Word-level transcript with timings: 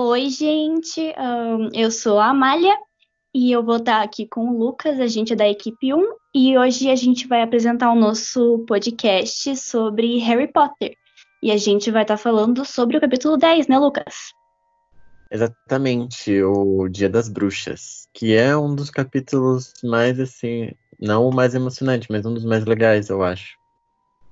Oi, 0.00 0.30
gente. 0.30 1.12
Ahn, 1.16 1.70
eu 1.74 1.90
sou 1.90 2.20
a 2.20 2.28
Amália 2.28 2.78
e 3.34 3.50
eu 3.50 3.64
vou 3.64 3.78
estar 3.78 4.00
aqui 4.00 4.28
com 4.28 4.48
o 4.48 4.56
Lucas, 4.56 5.00
a 5.00 5.08
gente 5.08 5.32
é 5.32 5.36
da 5.36 5.48
equipe 5.48 5.92
1, 5.92 6.14
e 6.32 6.56
hoje 6.56 6.88
a 6.88 6.94
gente 6.94 7.26
vai 7.26 7.42
apresentar 7.42 7.90
o 7.90 7.96
nosso 7.96 8.60
podcast 8.60 9.56
sobre 9.56 10.18
Harry 10.18 10.46
Potter. 10.52 10.94
E 11.42 11.50
a 11.50 11.56
gente 11.56 11.90
vai 11.90 12.02
estar 12.02 12.16
falando 12.16 12.64
sobre 12.64 12.96
o 12.96 13.00
capítulo 13.00 13.36
10, 13.36 13.66
né, 13.66 13.76
Lucas? 13.76 14.32
Exatamente, 15.32 16.44
o 16.44 16.86
Dia 16.86 17.08
das 17.08 17.28
Bruxas, 17.28 18.06
que 18.14 18.36
é 18.36 18.56
um 18.56 18.72
dos 18.76 18.90
capítulos 18.90 19.72
mais 19.82 20.20
assim, 20.20 20.70
não 21.00 21.28
o 21.28 21.34
mais 21.34 21.56
emocionante, 21.56 22.06
mas 22.08 22.24
um 22.24 22.32
dos 22.32 22.44
mais 22.44 22.64
legais, 22.64 23.08
eu 23.08 23.20
acho. 23.20 23.58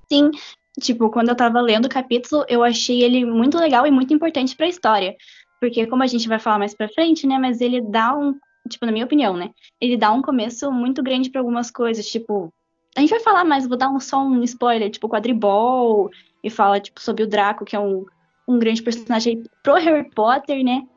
Sim, 0.09 0.31
tipo, 0.79 1.09
quando 1.09 1.27
eu 1.27 1.35
tava 1.35 1.59
lendo 1.59 1.87
o 1.87 1.89
capítulo, 1.89 2.45
eu 2.47 2.63
achei 2.63 3.03
ele 3.03 3.25
muito 3.25 3.57
legal 3.57 3.85
e 3.85 3.91
muito 3.91 4.13
importante 4.13 4.55
pra 4.55 4.65
história. 4.65 5.13
Porque 5.59 5.87
como 5.87 6.03
a 6.03 6.07
gente 6.07 6.27
vai 6.27 6.39
falar 6.39 6.59
mais 6.59 6.75
pra 6.75 6.89
frente, 6.89 7.25
né, 7.25 7.37
mas 7.37 7.61
ele 7.61 7.81
dá 7.81 8.15
um, 8.15 8.35
tipo, 8.69 8.85
na 8.85 8.91
minha 8.91 9.05
opinião, 9.05 9.35
né, 9.35 9.51
ele 9.81 9.97
dá 9.97 10.11
um 10.11 10.21
começo 10.21 10.71
muito 10.71 11.01
grande 11.01 11.29
pra 11.29 11.41
algumas 11.41 11.71
coisas, 11.71 12.05
tipo, 12.05 12.53
a 12.95 12.99
gente 12.99 13.09
vai 13.09 13.19
falar 13.19 13.43
mais, 13.43 13.67
vou 13.67 13.77
dar 13.77 13.89
um, 13.89 13.99
só 13.99 14.23
um 14.23 14.43
spoiler, 14.43 14.89
tipo, 14.89 15.09
quadribol, 15.09 16.09
e 16.43 16.49
fala, 16.49 16.79
tipo, 16.79 17.01
sobre 17.01 17.23
o 17.23 17.27
Draco, 17.27 17.65
que 17.65 17.75
é 17.75 17.79
um, 17.79 18.05
um 18.47 18.59
grande 18.59 18.81
personagem 18.83 19.43
pro 19.63 19.75
Harry 19.75 20.09
Potter, 20.11 20.63
né, 20.63 20.87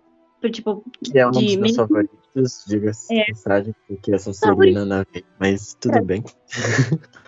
pro, 0.41 0.51
tipo, 0.51 0.85
Que 1.03 1.19
é 1.19 1.27
um 1.27 1.31
dos 1.31 1.43
de 1.43 1.59
meus 1.59 1.77
favoritos, 1.77 2.65
diga-se 2.69 3.15
É. 3.19 3.25
de 3.25 3.33
passagem, 3.33 3.75
porque 3.89 4.15
é 4.15 4.19
Sonserina 4.19 4.85
na 4.85 5.07
mas 5.39 5.75
tudo 5.81 6.03
bem. 6.03 6.23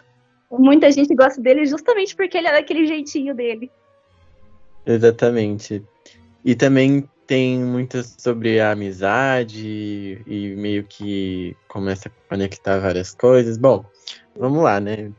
muita 0.59 0.91
gente 0.91 1.15
gosta 1.15 1.41
dele 1.41 1.65
justamente 1.65 2.15
porque 2.15 2.37
ele 2.37 2.47
é 2.49 2.53
daquele 2.53 2.87
jeitinho 2.87 3.35
dele. 3.35 3.71
Exatamente. 4.85 5.83
E 6.45 6.55
também 6.55 7.09
tem 7.33 7.59
muito 7.65 8.03
sobre 8.21 8.61
a 8.61 8.73
amizade 8.73 10.23
e 10.27 10.55
meio 10.55 10.85
que 10.85 11.57
começa 11.67 12.11
a 12.11 12.29
conectar 12.29 12.79
várias 12.79 13.15
coisas. 13.15 13.57
Bom, 13.57 13.87
vamos 14.39 14.63
lá, 14.63 14.79
né? 14.79 15.11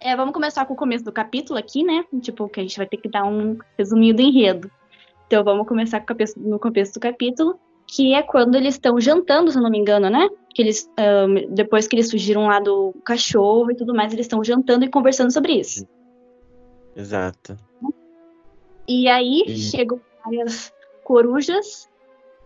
É, 0.00 0.16
vamos 0.16 0.34
começar 0.34 0.66
com 0.66 0.74
o 0.74 0.76
começo 0.76 1.04
do 1.04 1.12
capítulo 1.12 1.56
aqui, 1.56 1.84
né? 1.84 2.04
Tipo, 2.20 2.48
que 2.48 2.58
a 2.58 2.62
gente 2.64 2.76
vai 2.76 2.88
ter 2.88 2.96
que 2.96 3.08
dar 3.08 3.22
um 3.24 3.56
resuminho 3.78 4.16
do 4.16 4.20
enredo. 4.20 4.68
Então 5.28 5.44
vamos 5.44 5.68
começar 5.68 6.00
com 6.00 6.06
cabeça- 6.06 6.34
no 6.36 6.58
começo 6.58 6.94
do 6.94 6.98
capítulo, 6.98 7.56
que 7.86 8.14
é 8.14 8.22
quando 8.24 8.56
eles 8.56 8.74
estão 8.74 9.00
jantando, 9.00 9.52
se 9.52 9.56
eu 9.56 9.62
não 9.62 9.70
me 9.70 9.78
engano, 9.78 10.10
né? 10.10 10.28
Que 10.52 10.60
eles, 10.60 10.90
ahn, 10.98 11.54
depois 11.54 11.86
que 11.86 11.94
eles 11.94 12.10
fugiram 12.10 12.48
lá 12.48 12.58
do 12.58 12.92
cachorro 13.04 13.70
e 13.70 13.76
tudo 13.76 13.94
mais, 13.94 14.12
eles 14.12 14.24
estão 14.26 14.42
jantando 14.42 14.84
e 14.84 14.90
conversando 14.90 15.30
sobre 15.32 15.52
isso. 15.52 15.86
Exato. 16.96 17.56
E 18.88 19.06
aí 19.06 19.44
E- 19.46 19.56
chegam 19.56 20.00
várias 20.24 20.73
corujas 21.04 21.88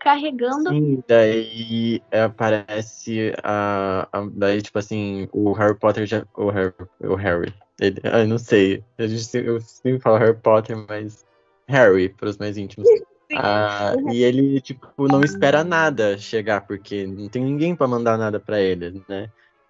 carregando. 0.00 0.70
Sim, 0.70 1.02
daí 1.08 2.02
aparece 2.12 3.32
a, 3.42 4.08
a- 4.12 4.28
Daí, 4.32 4.60
tipo 4.62 4.78
assim, 4.78 5.28
o 5.32 5.52
Harry 5.52 5.76
Potter 5.78 6.06
já. 6.06 6.24
O 6.36 6.50
Harry. 6.50 6.74
O 7.00 7.14
Harry. 7.14 7.54
Ele, 7.80 8.00
eu 8.04 8.26
não 8.26 8.38
sei. 8.38 8.82
A 8.98 9.06
gente, 9.06 9.36
eu 9.38 9.60
sempre 9.60 10.00
falo 10.00 10.18
Harry 10.18 10.36
Potter, 10.36 10.76
mas. 10.88 11.24
Harry, 11.68 12.08
para 12.08 12.28
os 12.28 12.36
mais 12.38 12.56
íntimos. 12.58 12.88
Ah, 13.36 13.94
e 14.10 14.22
ele, 14.24 14.58
tipo, 14.58 15.06
não 15.06 15.22
espera 15.22 15.62
nada 15.62 16.16
chegar, 16.16 16.62
porque 16.66 17.06
não 17.06 17.28
tem 17.28 17.44
ninguém 17.44 17.76
pra 17.76 17.86
mandar 17.86 18.16
nada 18.16 18.40
pra 18.40 18.58
ele, 18.58 19.04
né? 19.06 19.28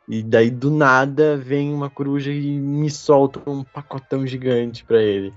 E 0.09 0.23
daí, 0.23 0.49
do 0.49 0.71
nada, 0.71 1.37
vem 1.37 1.75
uma 1.75 1.91
coruja 1.91 2.31
e 2.31 2.57
me 2.57 2.89
solta 2.89 3.41
um 3.51 3.65
pacotão 3.65 4.25
gigante 4.25 4.85
pra 4.85 5.03
ele. 5.03 5.35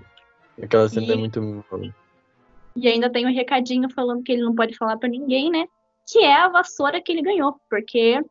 Aquela 0.62 0.88
cena 0.88 1.08
E- 1.08 1.12
é 1.14 1.16
muito. 1.16 1.66
E 2.76 2.88
ainda 2.88 3.10
tem 3.10 3.26
um 3.26 3.34
recadinho 3.34 3.90
falando 3.90 4.24
que 4.24 4.32
ele 4.32 4.44
não 4.44 4.56
pode 4.56 4.78
falar 4.78 4.98
pra 4.98 5.10
ninguém, 5.10 5.50
né? 5.50 5.66
Que 6.10 6.20
é 6.20 6.34
a 6.34 6.50
vassoura 6.50 7.02
que 7.02 7.12
ele 7.12 7.22
ganhou, 7.22 7.56
porque 7.70 8.22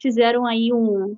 fizeram 0.00 0.46
aí 0.46 0.72
um, 0.72 1.16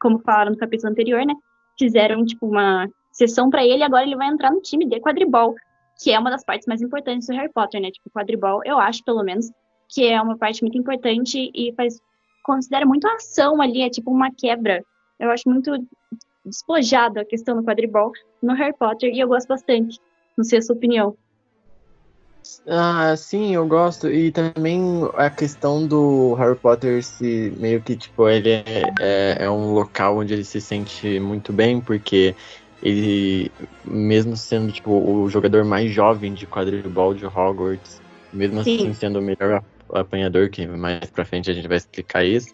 como 0.00 0.18
falaram 0.20 0.52
no 0.52 0.58
capítulo 0.58 0.90
anterior, 0.90 1.24
né? 1.26 1.34
Fizeram 1.78 2.24
tipo 2.24 2.46
uma 2.46 2.88
sessão 3.12 3.50
pra 3.50 3.64
ele 3.64 3.82
agora 3.82 4.04
ele 4.04 4.16
vai 4.16 4.28
entrar 4.28 4.50
no 4.50 4.60
time 4.60 4.86
de 4.86 5.00
quadribol, 5.00 5.54
que 6.02 6.10
é 6.10 6.18
uma 6.18 6.30
das 6.30 6.44
partes 6.44 6.66
mais 6.66 6.80
importantes 6.80 7.26
do 7.26 7.34
Harry 7.34 7.52
Potter, 7.52 7.80
né? 7.80 7.90
Tipo, 7.90 8.10
quadribol, 8.10 8.62
eu 8.64 8.78
acho 8.78 9.04
pelo 9.04 9.22
menos 9.22 9.50
que 9.88 10.06
é 10.06 10.20
uma 10.22 10.38
parte 10.38 10.62
muito 10.62 10.78
importante 10.78 11.50
e 11.54 11.72
faz 11.74 12.00
considera 12.42 12.86
muito 12.86 13.06
ação 13.06 13.60
ali, 13.60 13.82
é 13.82 13.90
tipo 13.90 14.10
uma 14.10 14.30
quebra. 14.30 14.82
Eu 15.18 15.30
acho 15.30 15.48
muito 15.48 15.72
despojada 16.44 17.20
a 17.20 17.24
questão 17.24 17.56
do 17.56 17.62
quadribol 17.62 18.12
no 18.42 18.54
Harry 18.54 18.74
Potter 18.76 19.12
e 19.12 19.20
eu 19.20 19.28
gosto 19.28 19.48
bastante. 19.48 20.00
Não 20.36 20.44
sei 20.44 20.58
a 20.58 20.62
sua 20.62 20.74
opinião. 20.74 21.16
Ah, 22.66 23.16
sim, 23.16 23.54
eu 23.54 23.66
gosto. 23.66 24.08
E 24.10 24.32
também 24.32 24.80
a 25.14 25.30
questão 25.30 25.86
do 25.86 26.34
Harry 26.34 26.58
Potter 26.58 27.02
se 27.04 27.50
meio 27.58 27.82
que, 27.82 27.96
tipo, 27.96 28.28
ele 28.28 28.50
é, 28.50 28.64
é, 29.00 29.44
é 29.44 29.50
um 29.50 29.72
local 29.72 30.18
onde 30.18 30.32
ele 30.34 30.44
se 30.44 30.60
sente 30.60 31.20
muito 31.20 31.52
bem, 31.52 31.80
porque 31.82 32.36
ele, 32.80 33.54
mesmo 33.84 34.36
sendo, 34.36 34.72
tipo, 34.72 34.90
o 34.90 35.28
jogador 35.28 35.64
mais 35.64 35.90
jovem 35.92 36.32
de 36.32 36.46
quadribol 36.46 37.14
de 37.14 37.26
Hogwarts, 37.26 38.00
mesmo 38.32 38.60
Sim. 38.62 38.78
assim 38.78 38.94
sendo 38.94 39.18
o 39.18 39.22
melhor 39.22 39.54
ap- 39.56 39.66
apanhador, 39.94 40.50
que 40.50 40.66
mais 40.66 41.10
pra 41.10 41.24
frente 41.24 41.50
a 41.50 41.54
gente 41.54 41.68
vai 41.68 41.76
explicar 41.76 42.24
isso. 42.24 42.48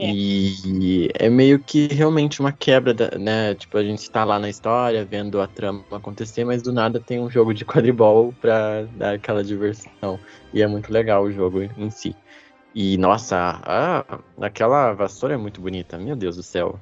É. 0.00 0.12
E 0.12 1.08
é 1.14 1.28
meio 1.28 1.58
que 1.58 1.88
realmente 1.88 2.40
uma 2.40 2.52
quebra, 2.52 2.94
da- 2.94 3.18
né? 3.18 3.54
Tipo, 3.56 3.78
a 3.78 3.82
gente 3.82 4.08
tá 4.10 4.24
lá 4.24 4.38
na 4.38 4.48
história, 4.48 5.04
vendo 5.04 5.40
a 5.40 5.46
trama 5.48 5.84
acontecer, 5.90 6.44
mas 6.44 6.62
do 6.62 6.72
nada 6.72 7.00
tem 7.00 7.18
um 7.20 7.28
jogo 7.28 7.52
de 7.52 7.64
quadribol 7.64 8.32
pra 8.40 8.82
dar 8.96 9.14
aquela 9.14 9.42
diversão. 9.42 10.18
E 10.54 10.62
é 10.62 10.66
muito 10.68 10.92
legal 10.92 11.24
o 11.24 11.32
jogo 11.32 11.62
em 11.62 11.90
si. 11.90 12.14
E, 12.74 12.96
nossa, 12.96 13.60
a, 13.64 14.20
aquela 14.40 14.92
vassoura 14.92 15.34
é 15.34 15.38
muito 15.38 15.60
bonita, 15.60 15.98
meu 15.98 16.14
Deus 16.14 16.36
do 16.36 16.42
céu. 16.44 16.78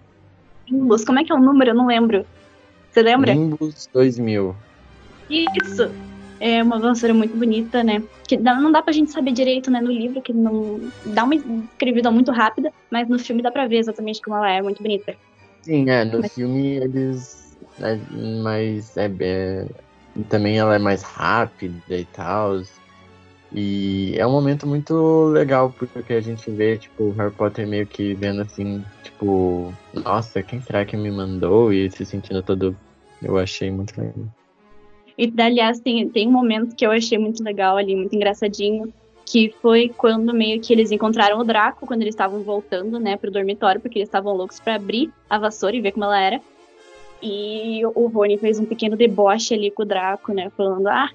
Nimbus, 0.69 1.05
como 1.05 1.19
é 1.19 1.25
que 1.25 1.33
é 1.33 1.35
o 1.35 1.41
número? 1.41 1.71
Eu 1.71 1.75
não 1.75 1.87
lembro. 1.87 2.27
Você 2.91 3.01
lembra? 3.01 3.35
Nimbus 3.35 3.89
2000. 3.95 4.55
Isso! 5.31 5.91
É 6.41 6.63
uma 6.63 6.79
vassoura 6.79 7.15
muito 7.15 7.37
bonita, 7.37 7.83
né? 7.83 8.03
Que 8.29 8.37
não 8.37 8.71
dá 8.71 8.83
pra 8.83 8.93
gente 8.93 9.11
saber 9.11 9.33
direito, 9.33 9.71
né, 9.71 9.81
no 9.81 9.91
livro, 9.91 10.21
que 10.21 10.33
não 10.33 10.81
dá 11.07 11.25
uma 11.25 11.35
escrevida 11.35 12.11
muito 12.11 12.31
rápida, 12.31 12.73
mas 12.91 13.09
no 13.09 13.19
filme 13.19 13.43
dá 13.43 13.51
pra 13.51 13.67
ver 13.67 13.79
exatamente 13.79 14.21
como 14.21 14.37
ela 14.37 14.51
é, 14.51 14.61
muito 14.63 14.83
bonita. 14.83 15.15
Sim, 15.63 15.89
é, 15.91 16.05
no 16.05 16.21
Mas- 16.21 16.35
filme 16.35 16.77
eles. 16.77 17.47
É, 17.81 17.99
mas 18.43 18.97
é, 18.97 19.11
é, 19.21 19.67
também 20.29 20.59
ela 20.59 20.75
é 20.75 20.79
mais 20.79 21.03
rápida 21.03 21.75
e 21.91 22.05
tal. 22.07 22.63
E 23.53 24.15
é 24.19 24.27
um 24.27 24.31
momento 24.33 24.67
muito 24.67 25.27
legal, 25.29 25.73
porque 25.79 26.13
a 26.15 26.21
gente 26.21 26.51
vê, 26.51 26.77
tipo, 26.77 27.05
o 27.05 27.13
Harry 27.13 27.33
Potter 27.33 27.67
meio 27.67 27.87
que 27.87 28.15
vendo 28.15 28.43
assim, 28.43 28.85
tipo, 29.03 29.73
nossa, 29.95 30.43
quem 30.43 30.61
será 30.61 30.85
que 30.85 30.97
me 30.97 31.11
mandou? 31.11 31.73
E 31.73 31.91
se 31.91 32.05
sentindo 32.05 32.43
todo. 32.43 32.77
Eu 33.23 33.39
achei 33.39 33.71
muito 33.71 33.99
legal. 33.99 34.27
E, 35.19 35.33
aliás, 35.39 35.81
tem, 35.81 36.09
tem 36.09 36.29
um 36.29 36.33
momento 36.33 36.77
que 36.77 36.87
eu 36.87 36.91
achei 36.91 37.17
muito 37.19 37.43
legal 37.43 37.77
ali, 37.77 37.97
muito 37.97 38.15
engraçadinho, 38.15 38.93
que 39.25 39.55
foi 39.63 39.89
quando 39.97 40.33
meio 40.35 40.61
que 40.61 40.73
eles 40.73 40.93
encontraram 40.93 41.39
o 41.39 41.45
Draco, 41.45 41.87
quando 41.87 42.03
eles 42.03 42.15
estavam 42.15 42.43
voltando, 42.43 43.01
né, 43.01 43.17
pro 43.17 43.31
dormitório, 43.31 43.81
porque 43.81 43.99
eles 43.99 44.09
estavam 44.09 44.35
loucos 44.35 44.61
pra 44.61 44.77
abrir 44.77 45.11
a 45.29 45.39
vassoura 45.39 45.75
e 45.75 45.81
ver 45.81 45.93
como 45.93 46.05
ela 46.05 46.21
era. 46.21 46.41
E 47.23 47.81
o 47.95 48.07
Rony 48.07 48.37
fez 48.39 48.61
um 48.61 48.65
pequeno 48.67 48.95
deboche 48.95 49.55
ali 49.55 49.71
com 49.71 49.83
o 49.83 49.87
Draco, 49.87 50.33
né, 50.33 50.51
falando, 50.57 50.87
ah, 50.87 51.11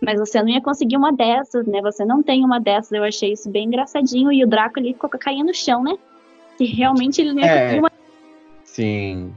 mas 0.00 0.18
você 0.20 0.40
não 0.40 0.48
ia 0.48 0.60
conseguir 0.60 0.96
uma 0.96 1.12
dessas, 1.12 1.66
né, 1.66 1.82
você 1.82 2.04
não 2.04 2.22
tem 2.22 2.44
uma 2.44 2.60
dessas. 2.60 2.92
Eu 2.92 3.02
achei 3.02 3.32
isso 3.32 3.50
bem 3.50 3.66
engraçadinho, 3.66 4.32
e 4.32 4.44
o 4.44 4.46
Draco 4.46 4.78
ali 4.78 4.92
ficou 4.92 5.10
caindo 5.10 5.48
no 5.48 5.54
chão, 5.54 5.82
né, 5.82 5.96
que 6.56 6.64
realmente 6.64 7.20
ele 7.20 7.32
não 7.32 7.40
ia 7.40 7.46
É. 7.46 7.58
conseguir 7.60 7.80
uma 7.80 7.90
Sim. 8.64 9.32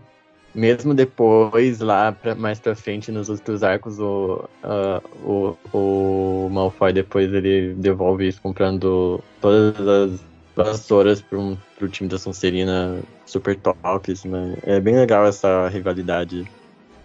Mesmo 0.53 0.93
depois, 0.93 1.79
lá 1.79 2.11
pra, 2.11 2.33
mais 2.33 2.59
pra 2.59 2.75
frente, 2.75 3.11
nos 3.11 3.29
outros 3.29 3.63
arcos, 3.63 3.99
o, 3.99 4.43
ah, 4.63 5.01
o, 5.23 5.55
o 5.73 6.49
Malfoy 6.51 6.91
depois 6.91 7.31
ele 7.31 7.75
devolve 7.75 8.27
isso 8.27 8.41
comprando 8.41 9.21
todas 9.39 9.87
as 9.87 10.19
vassouras 10.55 11.21
pro, 11.21 11.57
pro 11.77 11.87
time 11.87 12.09
da 12.09 12.17
Sonserina 12.17 12.99
super 13.25 13.55
tops, 13.57 14.25
né? 14.25 14.57
É 14.63 14.79
bem 14.79 14.95
legal 14.95 15.25
essa 15.25 15.67
rivalidade 15.69 16.45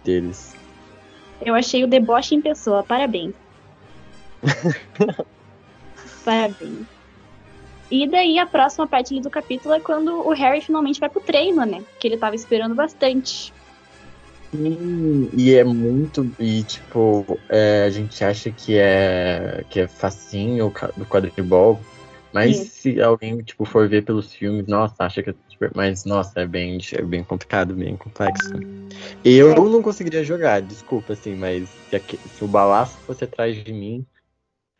deles. 0.03 0.55
Eu 1.41 1.53
achei 1.53 1.83
o 1.83 1.87
deboche 1.87 2.35
em 2.35 2.41
pessoa. 2.41 2.83
Parabéns. 2.83 3.33
Parabéns. 6.25 6.94
E 7.89 8.07
daí 8.07 8.39
a 8.39 8.45
próxima 8.45 8.87
parte 8.87 9.13
ali 9.13 9.21
do 9.21 9.29
capítulo 9.29 9.73
é 9.75 9.79
quando 9.79 10.09
o 10.09 10.33
Harry 10.33 10.61
finalmente 10.61 10.99
vai 10.99 11.09
pro 11.09 11.21
treino, 11.21 11.65
né? 11.65 11.83
Que 11.99 12.07
ele 12.07 12.17
tava 12.17 12.35
esperando 12.35 12.75
bastante. 12.75 13.53
Sim, 14.53 15.29
e 15.37 15.53
é 15.53 15.63
muito. 15.63 16.33
E 16.39 16.63
tipo, 16.63 17.39
é, 17.49 17.83
a 17.83 17.89
gente 17.89 18.23
acha 18.23 18.51
que 18.51 18.77
é, 18.77 19.63
que 19.69 19.81
é 19.81 19.87
facinho 19.87 20.71
do 20.97 21.05
quadribol. 21.05 21.79
Mas 22.33 22.57
se 22.57 23.01
alguém 23.01 23.37
tipo, 23.37 23.63
for 23.63 23.87
ver 23.87 24.03
pelos 24.03 24.33
filmes, 24.33 24.67
nossa, 24.67 25.05
acha 25.05 25.23
que 25.23 25.29
é 25.29 25.35
super. 25.49 25.71
Mas, 25.73 26.03
nossa, 26.03 26.41
é 26.41 26.45
bem, 26.47 26.77
é 26.93 27.01
bem 27.01 27.23
complicado, 27.23 27.73
bem 27.75 27.95
complexo. 27.95 28.51
Eu 29.23 29.69
não 29.69 29.81
conseguiria 29.81 30.23
jogar, 30.23 30.61
desculpa, 30.61 31.13
assim, 31.13 31.35
mas 31.35 31.69
se, 31.69 31.95
aque- 31.95 32.19
se 32.27 32.43
o 32.43 32.47
balaço 32.47 32.99
fosse 33.05 33.23
atrás 33.23 33.55
de 33.63 33.71
mim, 33.71 34.05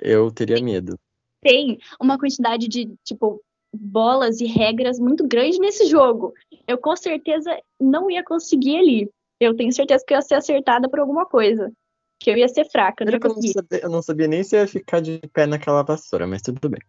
eu 0.02 0.30
teria 0.32 0.62
medo. 0.62 0.98
Tem 1.46 1.78
uma 2.02 2.18
quantidade 2.18 2.68
de, 2.68 2.92
tipo, 3.04 3.40
bolas 3.72 4.42
e 4.42 4.46
regras 4.48 4.98
muito 4.98 5.28
grande 5.28 5.60
nesse 5.60 5.86
jogo. 5.86 6.34
Eu 6.68 6.76
com 6.76 6.96
certeza 6.96 7.56
não 7.80 8.10
ia 8.10 8.24
conseguir 8.24 8.78
ali. 8.78 9.12
Eu 9.40 9.56
tenho 9.56 9.72
certeza 9.72 10.04
que 10.04 10.12
eu 10.12 10.18
ia 10.18 10.24
ser 10.24 10.34
acertada 10.34 10.90
por 10.90 11.00
alguma 11.00 11.24
coisa. 11.24 11.72
Que 12.20 12.32
eu 12.32 12.38
ia 12.38 12.48
ser 12.48 12.66
fraca, 12.66 13.06
não 13.06 13.12
ia 13.12 13.20
Eu 13.22 13.30
não, 13.30 13.42
sabia, 13.44 13.80
eu 13.84 13.90
não 13.92 14.02
sabia 14.02 14.28
nem 14.28 14.44
se 14.44 14.56
ia 14.56 14.68
ficar 14.68 15.02
de 15.02 15.20
pé 15.32 15.46
naquela 15.46 15.84
vassoura, 15.84 16.26
mas 16.26 16.42
tudo 16.42 16.68
bem. 16.68 16.82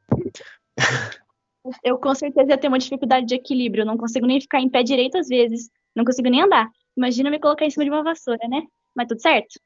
Eu 1.85 1.99
com 1.99 2.15
certeza 2.15 2.53
ia 2.53 2.57
ter 2.57 2.69
uma 2.69 2.79
dificuldade 2.79 3.27
de 3.27 3.35
equilíbrio. 3.35 3.83
Eu 3.83 3.87
não 3.87 3.99
consigo 3.99 4.27
nem 4.27 4.41
ficar 4.41 4.63
em 4.63 4.71
pé 4.71 4.83
direito 4.83 5.19
às 5.19 5.29
vezes. 5.29 5.69
Não 5.95 6.03
consigo 6.03 6.31
nem 6.31 6.41
andar. 6.41 6.71
Imagina 6.97 7.29
me 7.29 7.39
colocar 7.39 7.67
em 7.67 7.71
cima 7.71 7.85
de 7.85 7.91
uma 7.91 8.03
vassoura, 8.03 8.49
né? 8.49 8.63
Mas 8.95 9.07
tudo 9.07 9.21
certo. 9.21 9.61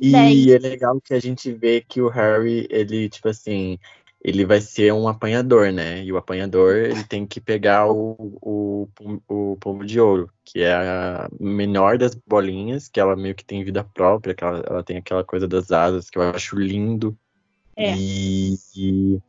E 0.00 0.12
Daí- 0.12 0.52
é 0.52 0.58
legal 0.58 1.00
que 1.00 1.14
a 1.14 1.20
gente 1.20 1.52
vê 1.52 1.80
que 1.80 2.00
o 2.00 2.08
Harry, 2.08 2.66
ele, 2.70 3.08
tipo 3.08 3.28
assim, 3.28 3.78
ele 4.22 4.44
vai 4.44 4.60
ser 4.60 4.92
um 4.92 5.08
apanhador, 5.08 5.72
né? 5.72 6.04
E 6.04 6.12
o 6.12 6.16
apanhador, 6.16 6.76
ele 6.76 7.04
tem 7.04 7.26
que 7.26 7.40
pegar 7.40 7.90
o, 7.90 8.16
o, 8.40 8.88
o 9.28 9.56
pombo 9.60 9.84
de 9.84 10.00
ouro, 10.00 10.30
que 10.44 10.60
é 10.60 10.72
a 10.72 11.28
menor 11.40 11.98
das 11.98 12.14
bolinhas, 12.14 12.88
que 12.88 13.00
ela 13.00 13.16
meio 13.16 13.34
que 13.34 13.44
tem 13.44 13.64
vida 13.64 13.82
própria, 13.82 14.34
que 14.34 14.44
ela, 14.44 14.62
ela 14.66 14.82
tem 14.82 14.96
aquela 14.96 15.24
coisa 15.24 15.46
das 15.46 15.70
asas, 15.70 16.10
que 16.10 16.18
eu 16.18 16.22
acho 16.22 16.56
lindo. 16.58 17.16
É. 17.76 17.94
E, 17.96 18.54
e 18.76 19.22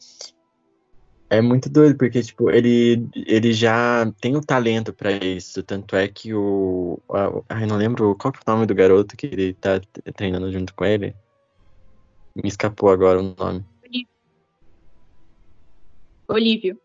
é 1.29 1.41
muito 1.41 1.69
doido, 1.69 1.95
porque, 1.97 2.21
tipo, 2.23 2.49
ele, 2.49 3.07
ele 3.13 3.53
já 3.53 4.11
tem 4.19 4.35
o 4.35 4.41
talento 4.41 4.91
pra 4.91 5.11
isso. 5.11 5.61
Tanto 5.61 5.95
é 5.95 6.07
que 6.07 6.33
o. 6.33 6.99
Ai, 7.47 7.65
não 7.67 7.77
lembro 7.77 8.15
qual 8.15 8.33
é 8.33 8.37
o 8.37 8.53
nome 8.53 8.65
do 8.65 8.73
garoto 8.73 9.15
que 9.15 9.27
ele 9.27 9.53
tá 9.53 9.79
treinando 10.15 10.51
junto 10.51 10.73
com 10.73 10.85
ele. 10.85 11.15
Me 12.35 12.49
escapou 12.49 12.89
agora 12.89 13.19
o 13.19 13.35
nome. 13.37 13.63
Olívio. 16.27 16.79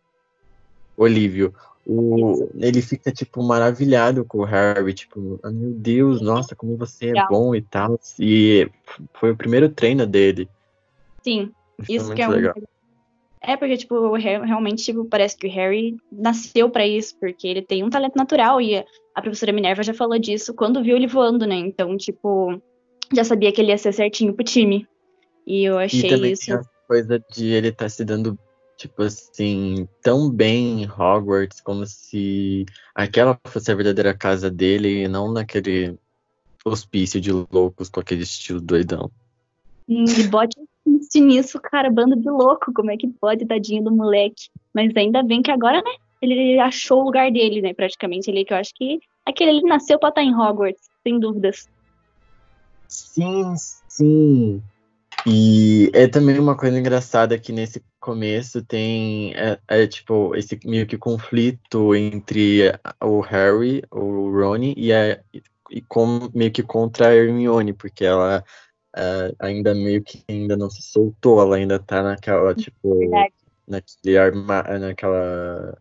Olívio. 0.97 1.55
O, 1.87 2.49
ele 2.57 2.81
fica, 2.81 3.13
tipo, 3.13 3.43
maravilhado 3.43 4.25
com 4.25 4.39
o 4.39 4.45
Harry, 4.45 4.95
tipo, 4.95 5.39
ah, 5.43 5.51
meu 5.51 5.71
Deus, 5.71 6.23
nossa, 6.23 6.57
como 6.57 6.79
você 6.79 7.13
é 7.17 7.27
bom 7.27 7.55
e 7.55 7.61
tal. 7.61 8.01
E 8.19 8.71
foi 9.15 9.33
o 9.33 9.37
primeiro 9.37 9.69
treino 9.69 10.07
dele. 10.07 10.49
Sim, 11.23 11.53
isso 11.89 12.07
muito 12.07 12.17
que 12.17 12.23
é 12.23 12.29
legal. 12.29 12.55
É 13.47 13.57
porque, 13.57 13.77
tipo, 13.77 14.15
realmente, 14.17 14.85
tipo, 14.85 15.05
parece 15.05 15.37
que 15.37 15.47
o 15.47 15.51
Harry 15.51 15.97
nasceu 16.11 16.71
pra 16.71 16.87
isso, 16.87 17.15
porque 17.21 17.47
ele 17.47 17.63
tem 17.63 17.83
um 17.85 17.91
talento 17.91 18.17
natural 18.17 18.61
e 18.61 18.85
a 19.15 19.23
professora 19.23 19.53
Minerva 19.53 19.83
já 19.83 19.93
falou 19.93 20.19
disso 20.19 20.55
quando 20.55 20.83
viu 20.83 20.97
ele 20.97 21.07
voando, 21.07 21.47
né? 21.47 21.55
Então, 21.57 21.97
tipo, 21.97 22.61
já 23.15 23.23
sabia 23.23 23.53
que 23.53 23.61
ele 23.61 23.71
ia 23.71 23.79
ser 23.79 23.93
certinho 23.93 24.33
pro 24.35 24.45
time. 24.45 24.87
E 25.47 25.65
eu 25.65 25.79
E 25.79 25.85
achei 25.85 26.09
também 26.09 26.33
isso. 26.33 26.47
tem 26.47 26.55
a 26.55 26.63
coisa 26.89 27.23
de 27.33 27.47
ele 27.49 27.69
estar 27.69 27.89
se 27.91 28.05
dando, 28.05 28.39
tipo 28.79 29.03
assim, 29.03 29.87
tão 30.03 30.31
bem 30.31 30.83
em 30.83 30.87
Hogwarts, 30.87 31.61
como 31.61 31.85
se 31.87 32.65
aquela 32.95 33.39
fosse 33.47 33.71
a 33.71 33.75
verdadeira 33.75 34.17
casa 34.17 34.51
dele 34.51 35.05
e 35.05 35.09
não 35.09 35.31
naquele 35.31 35.99
hospício 36.65 37.21
de 37.21 37.31
loucos 37.31 37.91
com 37.91 38.01
aquele 38.01 38.23
estilo 38.23 38.61
doidão. 38.61 39.11
Hum, 39.87 40.05
E 40.19 40.23
bote 40.29 40.59
insiste 41.15 41.21
nisso, 41.21 41.61
cara, 41.61 41.91
bando 41.91 42.17
de 42.17 42.29
louco. 42.29 42.73
Como 42.73 42.91
é 42.91 42.97
que 42.97 43.09
pode, 43.09 43.47
tadinho 43.47 43.85
do 43.85 43.93
moleque? 43.93 44.49
Mas 44.73 44.95
ainda 44.97 45.23
bem 45.23 45.43
que 45.43 45.51
agora, 45.51 45.83
né? 45.83 45.91
Ele 46.21 46.59
achou 46.59 47.03
o 47.03 47.05
lugar 47.05 47.31
dele, 47.31 47.61
né? 47.61 47.75
Praticamente 47.75 48.31
ali, 48.31 48.45
que 48.45 48.53
eu 48.53 48.57
acho 48.59 48.73
que 48.75 48.99
aquele 49.25 49.51
ali 49.51 49.63
nasceu 49.63 49.99
pra 49.99 50.09
estar 50.09 50.23
em 50.23 50.35
Hogwarts, 50.35 50.89
sem 51.03 51.19
dúvidas. 51.19 51.69
Sim, 52.89 53.55
sim. 53.89 54.63
E 55.27 55.91
é 55.95 56.07
também 56.07 56.39
uma 56.39 56.57
coisa 56.57 56.79
engraçada 56.79 57.39
que 57.39 57.53
nesse 57.53 57.83
começo 58.01 58.63
tem 58.63 59.33
é, 59.35 59.59
é, 59.69 59.87
tipo 59.87 60.35
esse 60.35 60.59
meio 60.65 60.87
que 60.87 60.99
conflito 60.99 61.95
entre 61.95 62.73
o 63.03 63.21
Harry, 63.21 63.83
o 63.91 64.31
Rony 64.31 64.75
e, 64.77 64.93
a, 64.93 65.19
e 65.71 65.81
com, 65.83 66.29
meio 66.35 66.53
que 66.53 66.63
contra 66.63 67.09
a 67.09 67.15
Hermione, 67.15 67.73
porque 67.73 68.05
ela 68.05 68.45
é, 68.97 69.35
ainda 69.39 69.75
meio 69.75 70.03
que 70.03 70.23
ainda 70.29 70.57
não 70.57 70.71
se 70.71 70.83
soltou, 70.83 71.41
ela 71.41 71.57
ainda 71.57 71.79
tá 71.79 72.03
naquela 72.03 72.55
tipo 72.55 72.99
Verdade. 72.99 73.33
naquele 73.67 74.19
arma, 74.19 74.63
naquela 74.79 75.77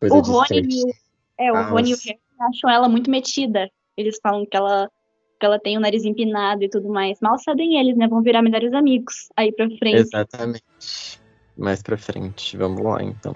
coisa 0.00 0.16
O 0.16 0.22
de 0.22 0.30
Rony, 0.30 0.82
o- 0.84 0.94
é, 1.38 1.52
o 1.52 1.56
Ah, 1.56 1.70
Rony 1.70 1.90
e 1.90 1.94
o. 1.94 1.98
Harry 2.04 2.20
acham 2.40 2.70
ela 2.70 2.88
muito 2.88 3.10
metida. 3.10 3.70
Eles 3.96 4.18
falam 4.22 4.44
que 4.44 4.56
ela, 4.56 4.90
que 5.40 5.46
ela 5.46 5.58
tem 5.58 5.76
o 5.76 5.80
nariz 5.80 6.04
empinado 6.04 6.62
e 6.64 6.68
tudo 6.68 6.88
mais. 6.88 7.18
Mal 7.20 7.38
sabem 7.38 7.78
eles, 7.78 7.96
né? 7.96 8.06
Vão 8.06 8.22
virar 8.22 8.42
melhores 8.42 8.72
amigos 8.74 9.28
aí 9.36 9.50
pra 9.52 9.66
frente. 9.78 9.94
Exatamente. 9.94 10.62
Mais 11.56 11.82
pra 11.82 11.96
frente, 11.96 12.56
vamos 12.56 12.82
lá 12.82 13.02
então. 13.02 13.34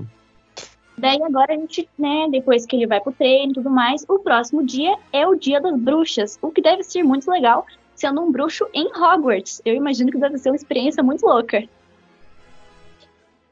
Daí 0.99 1.23
agora 1.23 1.55
a 1.55 1.57
gente, 1.57 1.89
né, 1.99 2.29
depois 2.31 2.67
que 2.67 2.77
ele 2.77 2.87
vai 2.87 3.01
pro 3.01 3.11
treino 3.13 3.53
e 3.53 3.55
tudo 3.55 3.71
mais, 3.71 4.05
o 4.07 4.19
próximo 4.19 4.63
dia 4.63 4.95
é 5.11 5.27
o 5.27 5.35
dia 5.35 5.59
das 5.59 5.75
bruxas, 5.81 6.39
o 6.43 6.51
que 6.51 6.61
deve 6.61 6.83
ser 6.83 7.03
muito 7.03 7.31
legal, 7.31 7.65
sendo 8.01 8.23
um 8.23 8.33
bruxo 8.33 8.67
em 8.73 8.87
Hogwarts. 8.87 9.61
Eu 9.65 9.75
imagino 9.75 10.11
que 10.11 10.19
deve 10.19 10.39
ser 10.39 10.51
uma 10.51 10.57
experiência 10.57 11.03
muito 11.03 11.27
louca. 11.27 11.63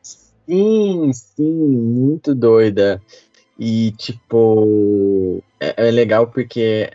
Sim, 0.02 1.12
sim, 1.12 1.52
muito 1.52 2.34
doida. 2.34 3.02
E, 3.58 3.92
tipo, 3.92 5.42
é, 5.60 5.88
é 5.88 5.90
legal 5.90 6.28
porque 6.28 6.90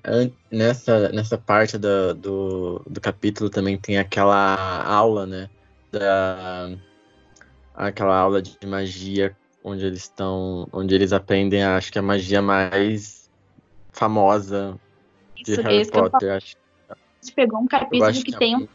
nessa, 0.50 1.10
nessa 1.10 1.38
parte 1.38 1.78
do, 1.78 2.16
do, 2.16 2.82
do 2.90 3.00
capítulo 3.00 3.50
também 3.50 3.78
tem 3.78 4.00
aquela 4.00 4.84
aula, 4.84 5.28
né? 5.28 5.50
Da, 5.92 6.72
aquela 7.76 8.18
aula 8.18 8.42
de 8.42 8.58
magia 8.66 9.36
onde 9.64 9.86
eles 9.86 10.04
estão, 10.04 10.68
onde 10.74 10.96
eles 10.96 11.14
aprendem, 11.14 11.64
acho 11.64 11.92
que 11.92 12.00
a 12.00 12.02
magia 12.02 12.42
mais 12.42 13.30
famosa 13.92 14.80
de 15.36 15.52
Isso, 15.52 15.62
Harry. 15.62 15.92
Potter. 15.92 16.32
Acho, 16.32 16.56
gente 17.24 17.34
pegou 17.36 17.60
um 17.60 17.68
capítulo 17.68 18.12
que 18.14 18.24
que 18.24 18.36
é 18.36 18.38
tem 18.38 18.56
um- 18.56 18.68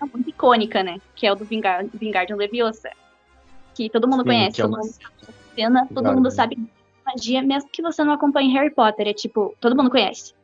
uma 0.00 0.10
muito 0.12 0.28
icônica, 0.30 0.82
né? 0.82 0.98
Que 1.14 1.26
é 1.26 1.32
o 1.32 1.34
do 1.34 1.44
Vingar, 1.44 1.84
Vingardium 1.92 2.36
Leviosa. 2.36 2.90
Que 3.74 3.90
todo 3.90 4.08
mundo 4.08 4.20
Sim, 4.20 4.26
conhece, 4.28 4.60
é 4.60 4.64
todo 4.64 4.72
uma 4.74 4.82
mundo 4.82 4.94
cena, 5.54 5.88
todo 5.94 6.12
mundo 6.12 6.24
né? 6.24 6.30
sabe 6.30 6.58
magia, 7.04 7.42
mesmo 7.42 7.68
que 7.72 7.82
você 7.82 8.02
não 8.02 8.12
acompanhe 8.12 8.52
Harry 8.52 8.70
Potter. 8.70 9.06
É 9.08 9.12
tipo, 9.12 9.54
todo 9.60 9.76
mundo 9.76 9.90
conhece. 9.90 10.34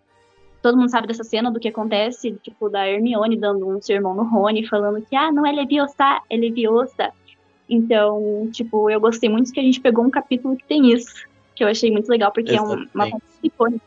Todo 0.63 0.77
mundo 0.77 0.91
sabe 0.91 1.09
dessa 1.09 1.25
cena, 1.25 1.51
do 1.51 1.59
que 1.59 1.69
acontece, 1.69 2.39
tipo, 2.43 2.69
da 2.69 2.89
Hermione 2.89 3.37
dando 3.37 3.69
um 3.69 3.81
sermão 3.83 4.15
no 4.15 4.23
Rony, 4.23 4.65
falando 4.69 5.05
que, 5.05 5.17
ah, 5.17 5.33
não 5.33 5.45
é 5.45 5.51
Leviosa, 5.51 6.23
é 6.31 6.37
Leviosa. 6.37 7.11
Então, 7.69 8.49
tipo, 8.53 8.89
eu 8.89 9.01
gostei 9.01 9.29
muito 9.29 9.53
que 9.53 9.59
a 9.59 9.63
gente 9.63 9.81
pegou 9.81 10.05
um 10.05 10.11
capítulo 10.11 10.57
que 10.57 10.65
tem 10.65 10.93
isso. 10.93 11.27
Que 11.57 11.65
eu 11.65 11.69
achei 11.69 11.91
muito 11.91 12.09
legal, 12.09 12.31
porque 12.33 12.55
é 12.55 12.61
um- 12.63 12.67
uma 12.67 12.75
Exatamente. 13.07 13.11
parte 13.11 13.25
icônica. 13.43 13.85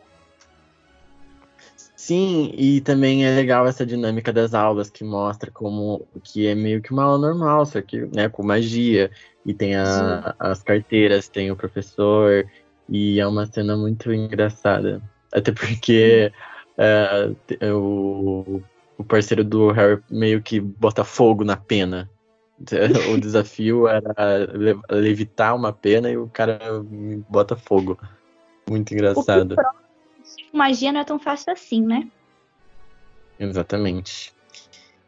Sim, 2.06 2.52
e 2.56 2.82
também 2.82 3.26
é 3.26 3.36
legal 3.36 3.66
essa 3.66 3.84
dinâmica 3.84 4.32
das 4.32 4.54
aulas 4.54 4.92
que 4.92 5.04
mostra 5.04 5.50
como 5.50 6.08
que 6.24 6.46
é 6.46 6.54
meio 6.54 6.80
que 6.80 6.92
uma 6.94 7.04
aula 7.04 7.18
normal, 7.18 7.66
só 7.66 7.82
que 7.82 8.00
né, 8.16 8.30
com 8.30 8.44
magia. 8.46 9.10
E 9.44 9.56
tem 9.56 9.76
a- 9.76 10.36
as 10.38 10.62
carteiras, 10.62 11.28
tem 11.28 11.50
o 11.50 11.56
professor, 11.56 12.46
e 12.88 13.20
é 13.20 13.26
uma 13.26 13.48
cena 13.48 13.76
muito 13.76 14.14
engraçada. 14.14 15.02
Até 15.34 15.52
porque 15.52 16.32
é, 16.78 17.30
te- 17.48 17.58
o, 17.72 18.62
o 19.00 19.04
parceiro 19.04 19.44
do 19.44 19.72
Harry 19.72 20.00
meio 20.08 20.44
que 20.44 20.60
bota 20.60 21.04
fogo 21.04 21.44
na 21.44 21.58
pena. 21.58 22.08
O 23.12 23.20
desafio 23.20 23.88
era 23.88 24.46
le- 24.54 24.80
levitar 24.92 25.56
uma 25.56 25.74
pena 25.74 26.12
e 26.12 26.18
o 26.18 26.30
cara 26.30 26.60
bota 27.32 27.56
fogo. 27.56 27.98
Muito 28.70 28.92
O 28.92 28.94
engraçado. 28.94 29.56
prova 29.56 29.80
que 29.80 29.85
magia 30.56 30.92
não 30.92 31.02
é 31.02 31.04
tão 31.04 31.20
fácil 31.20 31.54
assim, 31.54 31.82
né? 31.82 32.08
Exatamente. 33.40 34.34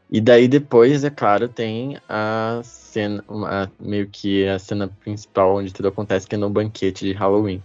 E 0.09 0.21
daí 0.21 0.47
depois, 0.47 1.03
é 1.03 1.09
claro, 1.09 1.49
tem 1.49 1.97
a 2.07 2.61
cena, 2.63 3.23
meio 3.79 4.07
que 4.07 4.47
a 4.47 4.57
cena 4.57 4.87
principal 4.87 5.57
onde 5.57 5.73
tudo 5.73 5.89
acontece, 5.89 6.27
que 6.27 6.35
é 6.35 6.37
no 6.37 6.49
banquete 6.49 7.05
de 7.05 7.13
Halloween. 7.13 7.61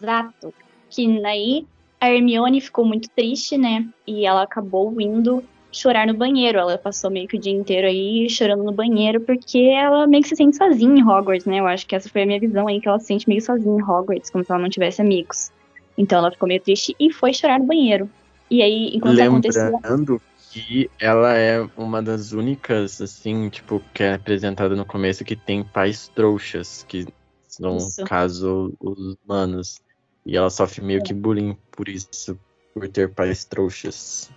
Exato. 0.00 0.52
Que 0.90 1.20
daí 1.20 1.66
a 2.00 2.10
Hermione 2.10 2.60
ficou 2.60 2.84
muito 2.84 3.08
triste, 3.10 3.56
né? 3.56 3.86
E 4.06 4.26
ela 4.26 4.42
acabou 4.42 5.00
indo 5.00 5.42
chorar 5.72 6.06
no 6.06 6.14
banheiro. 6.14 6.58
Ela 6.58 6.76
passou 6.76 7.10
meio 7.10 7.26
que 7.26 7.36
o 7.36 7.40
dia 7.40 7.52
inteiro 7.52 7.86
aí 7.86 8.28
chorando 8.28 8.62
no 8.62 8.72
banheiro, 8.72 9.20
porque 9.20 9.58
ela 9.58 10.06
meio 10.06 10.22
que 10.22 10.28
se 10.28 10.36
sente 10.36 10.56
sozinha 10.56 11.00
em 11.00 11.02
Hogwarts, 11.02 11.46
né? 11.46 11.60
Eu 11.60 11.66
acho 11.66 11.86
que 11.86 11.96
essa 11.96 12.08
foi 12.08 12.22
a 12.22 12.26
minha 12.26 12.40
visão 12.40 12.68
aí, 12.68 12.80
que 12.80 12.88
ela 12.88 12.98
se 12.98 13.06
sente 13.06 13.28
meio 13.28 13.40
sozinha 13.40 13.78
em 13.78 13.82
Hogwarts, 13.82 14.30
como 14.30 14.44
se 14.44 14.52
ela 14.52 14.60
não 14.60 14.68
tivesse 14.68 15.00
amigos. 15.00 15.50
Então 15.96 16.18
ela 16.18 16.30
ficou 16.30 16.48
meio 16.48 16.60
triste 16.60 16.94
e 16.98 17.12
foi 17.12 17.32
chorar 17.32 17.58
no 17.58 17.66
banheiro. 17.66 18.10
E 18.50 18.62
aí, 18.62 18.94
enquanto 18.94 19.20
acontecia. 19.20 19.70
Lembrando 19.70 20.20
que 20.50 20.90
ela 20.98 21.34
é 21.34 21.68
uma 21.76 22.02
das 22.02 22.32
únicas, 22.32 23.00
assim, 23.00 23.48
tipo, 23.48 23.82
que 23.92 24.02
é 24.02 24.14
apresentada 24.14 24.74
no 24.74 24.84
começo, 24.84 25.24
que 25.24 25.36
tem 25.36 25.64
pais 25.64 26.08
trouxas, 26.08 26.84
que 26.88 27.06
são, 27.46 27.76
Isso. 27.76 28.04
caso, 28.04 28.74
os 28.80 29.16
humanos. 29.24 29.80
E 30.24 30.36
ela 30.36 30.50
sofre 30.50 30.82
meio 30.82 31.02
que 31.02 31.14
bullying 31.14 31.56
por 31.70 31.88
isso, 31.88 32.38
por 32.74 32.88
ter 32.88 33.12
pais 33.12 33.44
trouxas. 33.44 34.30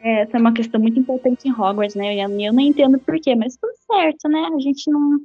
É, 0.00 0.22
essa 0.22 0.36
é 0.36 0.40
uma 0.40 0.52
questão 0.52 0.80
muito 0.80 0.98
importante 0.98 1.46
em 1.46 1.52
Hogwarts, 1.52 1.94
né? 1.94 2.14
Eu, 2.14 2.30
eu 2.40 2.52
não 2.52 2.60
entendo 2.60 2.98
porquê, 2.98 3.34
mas 3.34 3.56
tudo 3.56 3.72
certo, 3.90 4.28
né? 4.28 4.48
A 4.54 4.58
gente 4.58 4.90
não. 4.90 5.20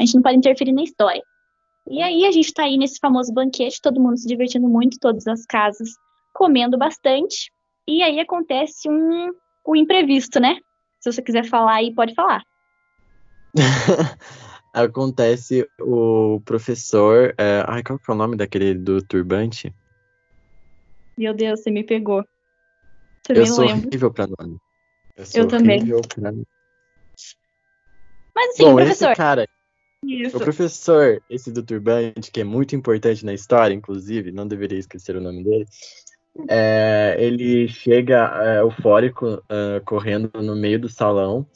A 0.00 0.04
gente 0.04 0.14
não 0.14 0.22
pode 0.22 0.36
interferir 0.36 0.72
na 0.72 0.82
história. 0.82 1.22
E 1.90 2.00
aí 2.00 2.24
a 2.24 2.30
gente 2.30 2.54
tá 2.54 2.62
aí 2.62 2.78
nesse 2.78 3.00
famoso 3.00 3.32
banquete, 3.32 3.82
todo 3.82 4.00
mundo 4.00 4.16
se 4.16 4.28
divertindo 4.28 4.68
muito, 4.68 4.96
todas 5.00 5.26
as 5.26 5.44
casas 5.44 5.90
comendo 6.32 6.78
bastante. 6.78 7.50
E 7.84 8.00
aí 8.00 8.20
acontece 8.20 8.88
um, 8.88 9.32
um 9.66 9.74
imprevisto, 9.74 10.38
né? 10.38 10.60
Se 11.00 11.10
você 11.10 11.20
quiser 11.20 11.44
falar 11.44 11.74
aí, 11.74 11.92
pode 11.92 12.14
falar. 12.14 12.44
acontece 14.72 15.68
o 15.80 16.40
professor. 16.44 17.34
É... 17.36 17.64
Ai, 17.66 17.82
qual 17.82 17.98
que 17.98 18.08
é 18.08 18.14
o 18.14 18.16
nome 18.16 18.36
daquele 18.36 18.72
do 18.72 19.02
turbante? 19.02 19.74
Meu 21.18 21.34
Deus, 21.34 21.60
você 21.60 21.72
me 21.72 21.82
pegou. 21.82 22.24
eu 23.28 23.46
sou 23.46 23.64
lembro. 23.66 23.88
horrível 23.88 24.12
pra 24.12 24.28
nome. 24.38 24.58
Eu, 25.16 25.42
eu 25.42 25.48
também. 25.48 25.84
Pra... 25.84 26.32
Mas 28.32 28.50
assim, 28.50 28.62
Bom, 28.62 28.76
professor. 28.76 29.10
Esse 29.10 29.16
cara, 29.16 29.48
Isso. 30.02 30.36
o 30.36 30.40
professor, 30.40 31.22
esse 31.28 31.52
do 31.52 31.62
turbante, 31.62 32.30
que 32.30 32.40
é 32.40 32.44
muito 32.44 32.74
importante 32.74 33.24
na 33.24 33.34
história, 33.34 33.74
inclusive, 33.74 34.32
não 34.32 34.46
deveria 34.48 34.78
esquecer 34.78 35.14
o 35.14 35.20
nome 35.20 35.44
dele. 35.44 35.66
É, 36.48 37.16
ele 37.18 37.68
chega 37.68 38.32
é, 38.42 38.60
eufórico, 38.60 39.42
é, 39.48 39.80
correndo 39.80 40.30
no 40.34 40.56
meio 40.56 40.80
do 40.80 40.88
salão 40.88 41.46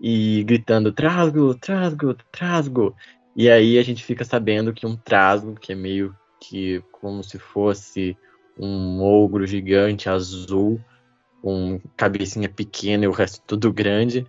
e 0.00 0.44
gritando: 0.44 0.92
Trasgo, 0.92 1.54
Trasgo, 1.54 2.14
Trasgo. 2.30 2.94
E 3.34 3.48
aí 3.48 3.78
a 3.78 3.82
gente 3.82 4.04
fica 4.04 4.24
sabendo 4.24 4.72
que 4.72 4.86
um 4.86 4.96
Trasgo, 4.96 5.54
que 5.54 5.72
é 5.72 5.74
meio 5.74 6.14
que 6.40 6.82
como 6.92 7.22
se 7.22 7.38
fosse 7.38 8.16
um 8.58 9.00
ogro 9.00 9.46
gigante 9.46 10.08
azul, 10.08 10.80
com 11.40 11.80
cabecinha 11.96 12.48
pequena 12.48 13.04
e 13.04 13.08
o 13.08 13.12
resto 13.12 13.42
tudo 13.46 13.72
grande, 13.72 14.26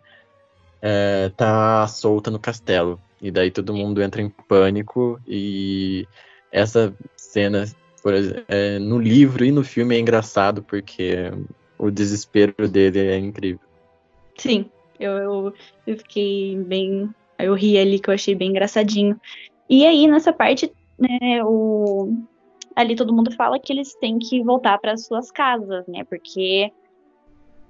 é, 0.81 1.29
tá 1.35 1.85
solta 1.87 2.29
no 2.29 2.39
castelo. 2.39 3.01
E 3.21 3.31
daí 3.31 3.51
todo 3.51 3.73
mundo 3.73 4.01
entra 4.01 4.21
em 4.21 4.29
pânico 4.29 5.19
e 5.27 6.07
essa 6.51 6.93
cena 7.15 7.65
por, 8.01 8.13
é, 8.47 8.79
no 8.79 8.97
livro 8.97 9.43
e 9.43 9.51
no 9.51 9.63
filme 9.63 9.95
é 9.95 9.99
engraçado 9.99 10.63
porque 10.63 11.31
o 11.77 11.91
desespero 11.91 12.67
dele 12.67 12.99
é 12.99 13.17
incrível. 13.17 13.59
Sim, 14.37 14.69
eu, 14.99 15.11
eu, 15.13 15.53
eu 15.85 15.97
fiquei 15.97 16.57
bem. 16.57 17.09
Eu 17.37 17.53
ri 17.53 17.77
ali 17.77 17.99
que 17.99 18.09
eu 18.09 18.13
achei 18.13 18.35
bem 18.35 18.49
engraçadinho. 18.49 19.19
E 19.69 19.85
aí, 19.85 20.07
nessa 20.07 20.33
parte, 20.33 20.71
né, 20.97 21.43
o, 21.43 22.13
ali 22.75 22.95
todo 22.95 23.13
mundo 23.13 23.31
fala 23.35 23.59
que 23.59 23.71
eles 23.71 23.93
têm 23.95 24.17
que 24.19 24.43
voltar 24.43 24.77
para 24.79 24.97
suas 24.97 25.31
casas, 25.31 25.85
né? 25.87 26.03
Porque, 26.05 26.71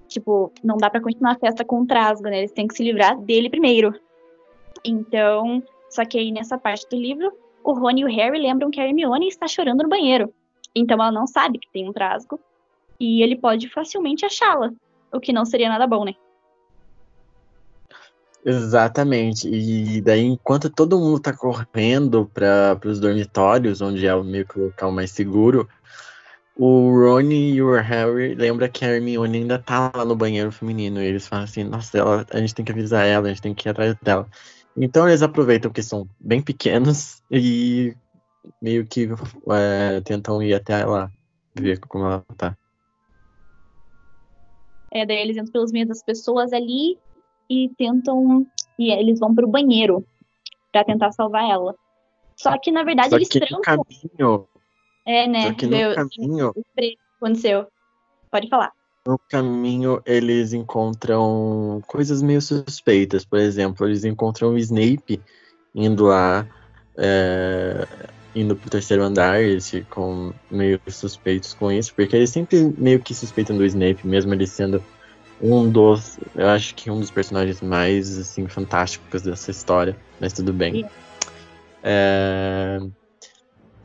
tipo, 0.07 0.51
não 0.63 0.77
dá 0.77 0.89
para 0.89 1.01
continuar 1.01 1.33
a 1.33 1.39
festa 1.39 1.63
com 1.65 1.81
o 1.81 1.85
Trasgo, 1.85 2.29
né? 2.29 2.39
Eles 2.39 2.51
têm 2.51 2.67
que 2.67 2.75
se 2.75 2.83
livrar 2.83 3.19
dele 3.19 3.49
primeiro. 3.49 3.93
Então, 4.83 5.63
só 5.89 6.05
que 6.05 6.17
aí 6.17 6.31
nessa 6.31 6.57
parte 6.57 6.87
do 6.89 6.95
livro, 6.95 7.31
o 7.63 7.73
Rony 7.73 8.01
e 8.01 8.05
o 8.05 8.07
Harry 8.07 8.39
lembram 8.39 8.71
que 8.71 8.79
a 8.79 8.85
Hermione 8.85 9.27
está 9.27 9.47
chorando 9.47 9.83
no 9.83 9.89
banheiro. 9.89 10.33
Então 10.75 10.95
ela 10.99 11.11
não 11.11 11.27
sabe 11.27 11.59
que 11.59 11.71
tem 11.71 11.87
um 11.87 11.93
Trasgo. 11.93 12.39
E 12.99 13.21
ele 13.23 13.35
pode 13.37 13.69
facilmente 13.69 14.25
achá-la. 14.25 14.71
O 15.11 15.19
que 15.19 15.31
não 15.31 15.45
seria 15.45 15.69
nada 15.69 15.87
bom, 15.87 16.03
né? 16.03 16.13
Exatamente. 18.45 19.49
E 19.49 20.01
daí, 20.01 20.23
enquanto 20.23 20.69
todo 20.69 20.99
mundo 20.99 21.19
tá 21.19 21.33
correndo 21.33 22.29
para 22.33 22.79
os 22.85 22.99
dormitórios, 22.99 23.81
onde 23.81 24.05
é 24.05 24.15
o 24.15 24.23
meio 24.23 24.47
que 24.47 24.59
o 24.59 24.65
local 24.65 24.91
mais 24.91 25.11
seguro, 25.11 25.67
o 26.55 26.91
Rony 26.91 27.53
e 27.53 27.61
o 27.61 27.73
Harry 27.73 28.35
lembra 28.35 28.67
que 28.67 28.83
a 28.83 28.89
Hermione 28.89 29.39
ainda 29.39 29.59
tá 29.59 29.91
lá 29.95 30.05
no 30.05 30.15
banheiro 30.15 30.51
feminino. 30.51 31.01
E 31.01 31.05
eles 31.05 31.27
falam 31.27 31.45
assim, 31.45 31.63
nossa, 31.63 31.97
ela, 31.97 32.25
a 32.31 32.39
gente 32.39 32.55
tem 32.55 32.65
que 32.65 32.71
avisar 32.71 33.05
ela, 33.05 33.27
a 33.27 33.29
gente 33.29 33.41
tem 33.41 33.53
que 33.53 33.67
ir 33.67 33.71
atrás 33.71 33.95
dela. 34.01 34.27
Então 34.75 35.07
eles 35.07 35.21
aproveitam 35.21 35.71
que 35.71 35.83
são 35.83 36.07
bem 36.19 36.41
pequenos 36.41 37.21
e 37.31 37.95
meio 38.61 38.85
que 38.85 39.07
é, 39.51 40.01
tentam 40.01 40.41
ir 40.41 40.53
até 40.53 40.85
lá, 40.85 41.11
ver 41.55 41.79
como 41.79 42.05
ela 42.05 42.25
tá. 42.37 42.57
É, 44.91 45.05
daí 45.05 45.17
eles 45.17 45.37
entram 45.37 45.51
pelos 45.51 45.71
meios 45.71 45.89
das 45.89 46.03
pessoas 46.03 46.51
ali 46.51 46.97
e 47.49 47.69
tentam. 47.77 48.45
E 48.77 48.91
eles 48.91 49.19
vão 49.19 49.35
pro 49.35 49.47
banheiro 49.47 50.05
para 50.71 50.85
tentar 50.85 51.11
salvar 51.11 51.49
ela. 51.49 51.75
Só 52.35 52.57
que 52.57 52.71
na 52.71 52.83
verdade 52.83 53.09
Só 53.09 53.17
eles 53.17 53.27
que 53.27 53.39
trancam. 53.39 53.77
No 53.77 53.85
caminho, 53.85 54.47
é, 55.05 55.27
né? 55.27 55.47
Só 55.47 55.53
que 55.53 55.65
no 55.65 55.71
Deu, 55.71 55.95
caminho. 55.95 56.53
Aconteceu. 57.19 57.67
Pode 58.31 58.47
falar. 58.47 58.71
No 59.07 59.19
caminho, 59.29 60.01
eles 60.05 60.53
encontram 60.53 61.81
coisas 61.87 62.21
meio 62.21 62.41
suspeitas. 62.41 63.25
Por 63.25 63.39
exemplo, 63.39 63.87
eles 63.87 64.03
encontram 64.03 64.49
o 64.49 64.57
Snape 64.57 65.21
indo 65.73 66.05
lá, 66.05 66.45
é, 66.97 67.87
indo 68.35 68.55
pro 68.55 68.69
terceiro 68.69 69.03
andar. 69.03 69.41
Eles 69.41 69.69
ficam 69.69 70.33
meio 70.51 70.79
suspeitos 70.87 71.53
com 71.53 71.71
isso, 71.71 71.93
porque 71.95 72.15
eles 72.15 72.29
sempre 72.29 72.73
meio 72.77 72.99
que 72.99 73.13
suspeitam 73.13 73.57
do 73.57 73.65
Snape, 73.65 74.05
mesmo 74.05 74.33
ele 74.33 74.45
sendo 74.45 74.83
um 75.41 75.69
dos, 75.69 76.19
eu 76.35 76.49
acho 76.49 76.75
que 76.75 76.91
um 76.91 76.99
dos 76.99 77.09
personagens 77.09 77.61
mais 77.61 78.17
assim 78.17 78.47
fantásticos 78.47 79.21
dessa 79.21 79.51
história, 79.51 79.95
mas 80.19 80.33
tudo 80.33 80.51
bem. 80.51 80.85
É, 81.81 82.79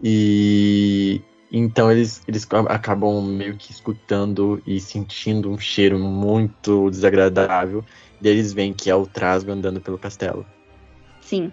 e 0.03 1.23
então 1.59 1.91
eles, 1.91 2.23
eles 2.27 2.47
acabam 2.69 3.23
meio 3.23 3.57
que 3.57 3.71
escutando 3.71 4.63
e 4.67 4.81
sentindo 4.81 5.51
um 5.51 5.59
cheiro 5.59 5.99
muito 5.99 6.91
desagradável. 6.91 7.85
E 8.21 8.29
eles 8.29 8.53
veem 8.53 8.73
que 8.73 8.91
é 8.91 8.95
o 8.95 9.07
Trasgo 9.07 9.53
andando 9.53 9.81
pelo 9.81 9.99
castelo. 9.99 10.47
Sim. 11.21 11.53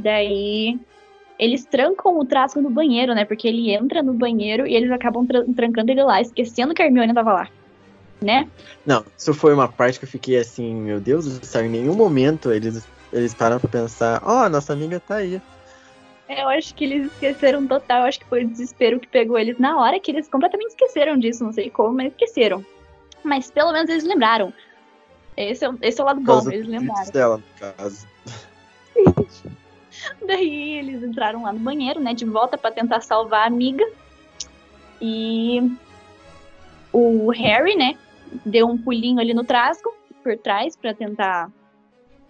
Daí 0.00 0.78
eles 1.38 1.64
trancam 1.64 2.18
o 2.18 2.24
Trasgo 2.24 2.60
no 2.60 2.70
banheiro, 2.70 3.14
né? 3.14 3.24
Porque 3.24 3.46
ele 3.46 3.70
entra 3.70 4.02
no 4.02 4.12
banheiro 4.12 4.66
e 4.66 4.74
eles 4.74 4.90
acabam 4.90 5.26
tra 5.26 5.44
trancando 5.54 5.90
ele 5.90 6.02
lá, 6.02 6.20
esquecendo 6.20 6.74
que 6.74 6.82
a 6.82 6.86
Hermione 6.86 7.14
tava 7.14 7.32
lá 7.32 7.48
né? 8.20 8.48
Não, 8.84 9.04
isso 9.16 9.32
foi 9.34 9.54
uma 9.54 9.68
parte 9.68 9.98
que 9.98 10.04
eu 10.04 10.08
fiquei 10.08 10.36
assim, 10.38 10.74
meu 10.74 11.00
Deus 11.00 11.38
do 11.38 11.46
céu, 11.46 11.64
em 11.64 11.68
nenhum 11.68 11.94
momento 11.94 12.52
eles, 12.52 12.86
eles 13.12 13.34
param 13.34 13.58
pra 13.58 13.68
pensar, 13.68 14.22
ó, 14.24 14.44
oh, 14.44 14.48
nossa 14.48 14.72
amiga 14.72 15.00
tá 15.00 15.16
aí. 15.16 15.40
Eu 16.28 16.48
acho 16.48 16.74
que 16.74 16.84
eles 16.84 17.10
esqueceram 17.12 17.66
total, 17.66 18.02
eu 18.02 18.08
acho 18.08 18.20
que 18.20 18.26
foi 18.26 18.44
o 18.44 18.48
desespero 18.48 19.00
que 19.00 19.08
pegou 19.08 19.38
eles 19.38 19.58
na 19.58 19.78
hora 19.80 19.98
que 19.98 20.10
eles 20.10 20.28
completamente 20.28 20.68
esqueceram 20.68 21.16
disso, 21.18 21.42
não 21.42 21.52
sei 21.52 21.70
como, 21.70 21.96
mas 21.96 22.08
esqueceram. 22.08 22.64
Mas 23.24 23.50
pelo 23.50 23.72
menos 23.72 23.88
eles 23.88 24.04
lembraram. 24.04 24.52
Esse 25.36 25.64
é, 25.64 25.70
esse 25.82 26.00
é 26.00 26.04
o 26.04 26.06
lado 26.06 26.20
bom, 26.20 26.50
eles 26.50 26.66
lembraram. 26.66 27.10
Dela, 27.10 27.36
no 27.38 27.44
caso. 27.58 28.06
Daí 30.26 30.78
eles 30.78 31.02
entraram 31.02 31.44
lá 31.44 31.52
no 31.52 31.60
banheiro, 31.60 32.00
né, 32.00 32.12
de 32.12 32.24
volta 32.24 32.58
para 32.58 32.72
tentar 32.72 33.00
salvar 33.00 33.42
a 33.42 33.46
amiga. 33.46 33.84
E 35.00 35.70
o 36.92 37.30
Harry, 37.30 37.74
né, 37.76 37.96
deu 38.44 38.66
um 38.66 38.76
pulinho 38.76 39.18
ali 39.18 39.32
no 39.32 39.44
trasgo, 39.44 39.94
por 40.22 40.36
trás, 40.36 40.76
para 40.76 40.92
tentar 40.92 41.50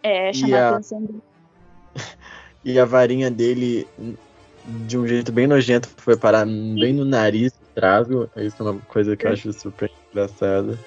é, 0.03 0.33
chamar 0.33 0.59
a 0.59 0.69
atenção 0.71 1.01
dele. 1.01 1.23
E 2.65 2.79
a 2.79 2.85
varinha 2.85 3.31
dele, 3.31 3.87
de 4.67 4.99
um 4.99 5.07
jeito 5.07 5.33
bem 5.33 5.47
nojento, 5.47 5.89
foi 5.97 6.17
parar 6.17 6.47
Sim. 6.47 6.75
bem 6.79 6.93
no 6.93 7.05
nariz 7.05 7.53
do 7.53 7.67
trasgo. 7.75 8.29
Isso 8.37 8.57
é 8.61 8.71
uma 8.71 8.81
coisa 8.81 9.17
que 9.17 9.27
eu 9.27 9.33
acho 9.33 9.53
super 9.53 9.91
engraçada. 10.11 10.79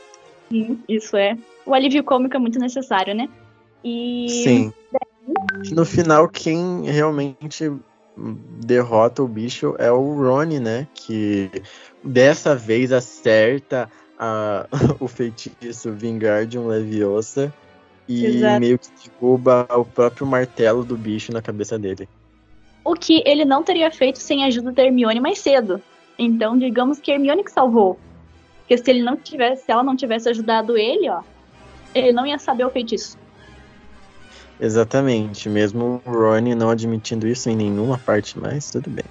Sim, 0.49 0.79
isso 0.87 1.15
é. 1.15 1.37
O 1.65 1.73
alívio 1.73 2.03
cômico 2.03 2.35
é 2.35 2.39
muito 2.39 2.59
necessário, 2.59 3.15
né? 3.15 3.29
E... 3.83 4.27
Sim. 4.43 4.73
No 5.71 5.85
final, 5.85 6.27
quem 6.27 6.83
realmente 6.83 7.71
derrota 8.17 9.23
o 9.23 9.27
bicho 9.27 9.75
é 9.79 9.91
o 9.91 10.15
Rony, 10.15 10.59
né? 10.59 10.87
Que 10.93 11.49
dessa 12.03 12.55
vez 12.55 12.91
acerta 12.91 13.89
a, 14.19 14.67
o 14.99 15.07
feitiço 15.07 15.91
Vingardium 15.91 16.67
Leviosa 16.67 17.53
e 18.11 18.25
Exato. 18.25 18.59
meio 18.59 18.77
que 18.77 18.89
derruba 19.03 19.65
o 19.71 19.85
próprio 19.85 20.27
martelo 20.27 20.83
do 20.83 20.97
bicho 20.97 21.31
na 21.31 21.41
cabeça 21.41 21.79
dele. 21.79 22.09
O 22.83 22.93
que 22.93 23.23
ele 23.25 23.45
não 23.45 23.63
teria 23.63 23.89
feito 23.89 24.19
sem 24.19 24.43
a 24.43 24.47
ajuda 24.47 24.71
da 24.71 24.83
Hermione 24.83 25.19
mais 25.19 25.39
cedo. 25.39 25.81
Então, 26.19 26.57
digamos 26.57 26.99
que 26.99 27.11
a 27.11 27.15
Hermione 27.15 27.43
que 27.43 27.51
salvou. 27.51 27.97
Porque 28.59 28.77
se 28.77 28.89
ele 28.89 29.01
não 29.01 29.15
tivesse, 29.15 29.65
se 29.65 29.71
ela 29.71 29.83
não 29.83 29.95
tivesse 29.95 30.27
ajudado 30.29 30.77
ele, 30.77 31.09
ó, 31.09 31.21
ele 31.95 32.11
não 32.11 32.25
ia 32.25 32.37
saber 32.37 32.65
o 32.65 32.69
feitiço. 32.69 33.17
Exatamente, 34.59 35.49
mesmo 35.49 36.01
o 36.05 36.11
Rony 36.11 36.53
não 36.53 36.69
admitindo 36.69 37.27
isso 37.27 37.49
em 37.49 37.55
nenhuma 37.55 37.97
parte 37.97 38.37
mais, 38.37 38.69
tudo 38.69 38.89
bem. 38.89 39.05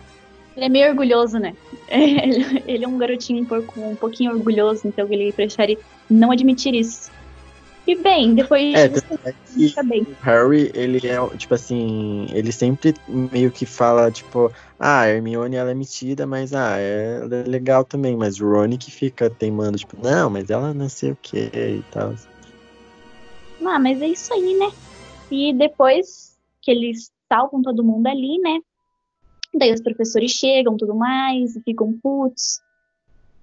Ele 0.57 0.67
é 0.67 0.69
meio 0.69 0.91
orgulhoso, 0.91 1.39
né? 1.39 1.55
Ele, 1.91 2.63
ele 2.67 2.85
é 2.85 2.89
um 2.89 2.99
garotinho 2.99 3.43
um, 3.43 3.47
pouco, 3.47 3.81
um 3.81 3.97
pouquinho 3.97 4.33
orgulhoso, 4.33 4.87
então 4.87 5.07
ele 5.11 5.33
prefere 5.33 5.79
não 6.09 6.31
admitir 6.31 6.75
isso. 6.75 7.11
E 7.91 8.03
bem, 8.03 8.37
depois 8.37 8.73
É, 8.73 8.87
disso, 8.87 9.05
fica 9.69 9.83
bem. 9.83 10.03
o 10.05 10.15
Harry, 10.23 10.71
ele 10.75 11.05
é, 11.05 11.37
tipo 11.37 11.55
assim, 11.55 12.29
ele 12.33 12.53
sempre 12.53 12.95
meio 13.09 13.51
que 13.51 13.67
fala, 13.67 14.13
tipo, 14.13 14.49
ah, 14.79 15.01
a 15.01 15.09
Hermione, 15.09 15.57
ela 15.57 15.73
é 15.73 15.75
metida, 15.75 16.25
mas, 16.25 16.55
ah, 16.55 16.79
ela 16.79 17.35
é 17.35 17.43
legal 17.43 17.85
também, 17.85 18.17
mas 18.17 18.41
o 18.41 18.49
Rony 18.49 18.79
que 18.79 18.93
fica 18.93 19.29
teimando, 19.29 19.77
tipo, 19.77 20.01
não, 20.01 20.31
mas 20.31 20.51
ela 20.51 20.73
não 20.73 20.89
sei 20.89 21.11
o 21.11 21.17
que 21.17 21.51
e 21.53 21.83
tal. 21.91 22.15
Ah, 23.67 23.81
mas 23.81 24.01
é 24.01 24.07
isso 24.07 24.33
aí, 24.33 24.57
né? 24.57 24.71
E 25.33 25.53
depois 25.53 26.39
que 26.63 26.71
eles 26.71 27.11
salvam 27.29 27.63
todo 27.63 27.83
mundo 27.83 28.07
ali, 28.07 28.39
né? 28.39 28.61
Daí 29.53 29.73
os 29.73 29.83
professores 29.83 30.31
chegam, 30.31 30.77
tudo 30.77 30.95
mais, 30.95 31.57
e 31.57 31.63
ficam 31.63 31.93
putos. 32.01 32.63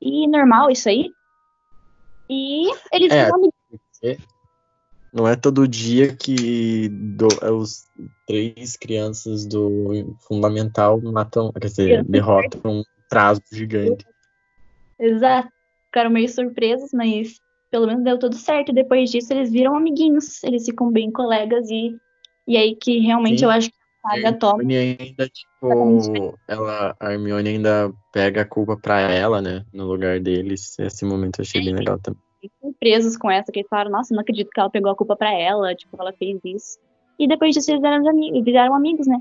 E 0.02 0.26
normal 0.26 0.72
isso 0.72 0.88
aí. 0.88 1.14
E 2.30 2.70
eles 2.94 3.12
É. 3.12 3.30
Não 5.18 5.28
é 5.28 5.36
todo 5.36 5.68
dia 5.68 6.16
que 6.16 6.90
do- 6.90 7.40
é 7.42 7.50
os 7.50 7.88
três 8.28 8.78
crianças 8.78 9.48
do 9.48 10.16
fundamental 10.20 11.02
matam, 11.02 11.52
quer 11.54 11.68
dizer, 11.68 12.04
derrotam 12.04 12.62
um 12.66 12.84
trazo 13.10 13.42
gigante. 13.52 14.06
Exato. 15.00 15.50
Ficaram 15.86 16.12
meio 16.12 16.30
surpresos, 16.30 16.92
mas 16.94 17.42
pelo 17.72 17.88
menos 17.88 18.04
deu 18.04 18.20
tudo 18.20 18.36
certo. 18.36 18.72
Depois 18.72 19.10
disso, 19.10 19.34
eles 19.34 19.52
viram 19.52 19.76
amiguinhos. 19.76 20.44
Eles 20.44 20.66
ficam 20.66 20.92
bem 20.92 21.10
colegas 21.10 21.68
e, 21.72 21.98
e 22.48 22.56
aí 22.56 22.76
que 22.76 23.00
realmente 23.00 23.40
Sim. 23.40 23.46
eu 23.46 23.50
acho 23.50 23.70
que 23.72 23.76
a 24.04 24.12
saga 24.12 24.34
toma. 24.34 24.62
Ainda, 24.62 25.28
tipo, 25.28 26.40
ela, 26.48 26.96
a 27.00 27.12
Hermione 27.12 27.50
ainda 27.50 27.92
pega 28.14 28.42
a 28.42 28.46
culpa 28.46 28.78
pra 28.78 29.00
ela, 29.02 29.42
né, 29.42 29.66
no 29.74 29.88
lugar 29.88 30.20
deles. 30.20 30.78
Esse 30.78 31.06
momento 31.06 31.40
eu 31.40 31.44
achei 31.44 31.64
bem 31.64 31.74
legal 31.74 31.98
também. 31.98 32.22
Surpresos 32.62 33.18
com 33.18 33.30
essa, 33.30 33.52
que 33.52 33.60
eles 33.60 33.70
falaram, 33.70 33.92
nossa, 33.92 34.14
não 34.14 34.22
acredito 34.22 34.50
que 34.50 34.60
ela 34.60 34.70
pegou 34.70 34.92
a 34.92 34.96
culpa 34.96 35.16
pra 35.16 35.32
ela, 35.34 35.74
tipo, 35.76 35.96
ela 36.00 36.14
fez 36.14 36.40
isso. 36.46 36.78
E 37.20 37.28
depois 37.28 37.54
disso 37.54 37.72
eles 37.72 37.82
viraram 37.82 38.08
amigos, 38.08 38.44
viraram 38.44 38.76
amigos, 38.76 39.08
né? 39.08 39.18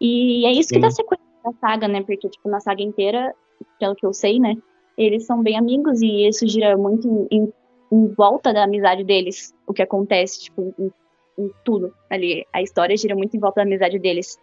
E 0.00 0.44
é 0.46 0.52
isso 0.52 0.68
que 0.68 0.76
Sim. 0.76 0.80
dá 0.80 0.90
sequência 0.90 1.24
da 1.44 1.52
saga, 1.60 1.88
né? 1.88 2.02
Porque, 2.02 2.28
tipo, 2.28 2.48
na 2.48 2.60
saga 2.60 2.82
inteira, 2.82 3.34
pelo 3.78 3.94
que 3.94 4.04
eu 4.06 4.12
sei, 4.12 4.38
né? 4.38 4.54
Eles 4.96 5.24
são 5.26 5.42
bem 5.42 5.56
amigos 5.56 6.02
e 6.02 6.26
isso 6.28 6.46
gira 6.46 6.76
muito 6.76 7.08
em, 7.30 7.38
em- 7.38 7.52
em 7.92 8.06
volta 8.14 8.52
da 8.52 8.64
amizade 8.64 9.02
deles, 9.04 9.52
o 9.66 9.72
que 9.72 9.82
acontece, 9.82 10.40
tipo, 10.44 10.74
em, 10.78 10.92
em 11.38 11.50
tudo 11.64 11.92
ali. 12.10 12.46
A 12.52 12.62
história 12.62 12.96
gira 12.96 13.16
muito 13.16 13.36
em 13.36 13.40
volta 13.40 13.56
da 13.56 13.62
amizade 13.62 13.98
deles. 13.98 14.38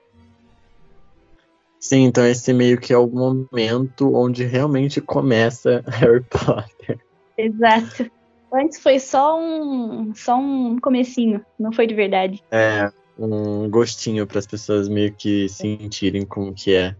Sim, 1.80 2.06
então 2.06 2.26
esse 2.26 2.52
meio 2.54 2.80
que 2.80 2.92
é 2.92 2.98
o 2.98 3.08
momento 3.08 4.14
onde 4.16 4.44
realmente 4.44 5.00
começa 5.00 5.84
Harry 5.88 6.24
Potter. 6.24 7.00
Exato. 7.38 8.12
Antes 8.54 8.80
foi 8.80 9.00
só 9.00 9.40
um, 9.40 10.14
só 10.16 10.38
um 10.38 10.80
comecinho, 10.80 11.46
não 11.60 11.72
foi 11.72 11.86
de 11.86 11.94
verdade. 11.94 12.44
É 12.52 12.90
um 13.20 13.70
gostinho 13.70 14.26
para 14.28 14.40
as 14.40 14.48
pessoas 14.48 14.88
meio 14.88 15.14
que 15.14 15.50
sentirem 15.50 16.26
como 16.26 16.54
que 16.54 16.74
é. 16.74 16.96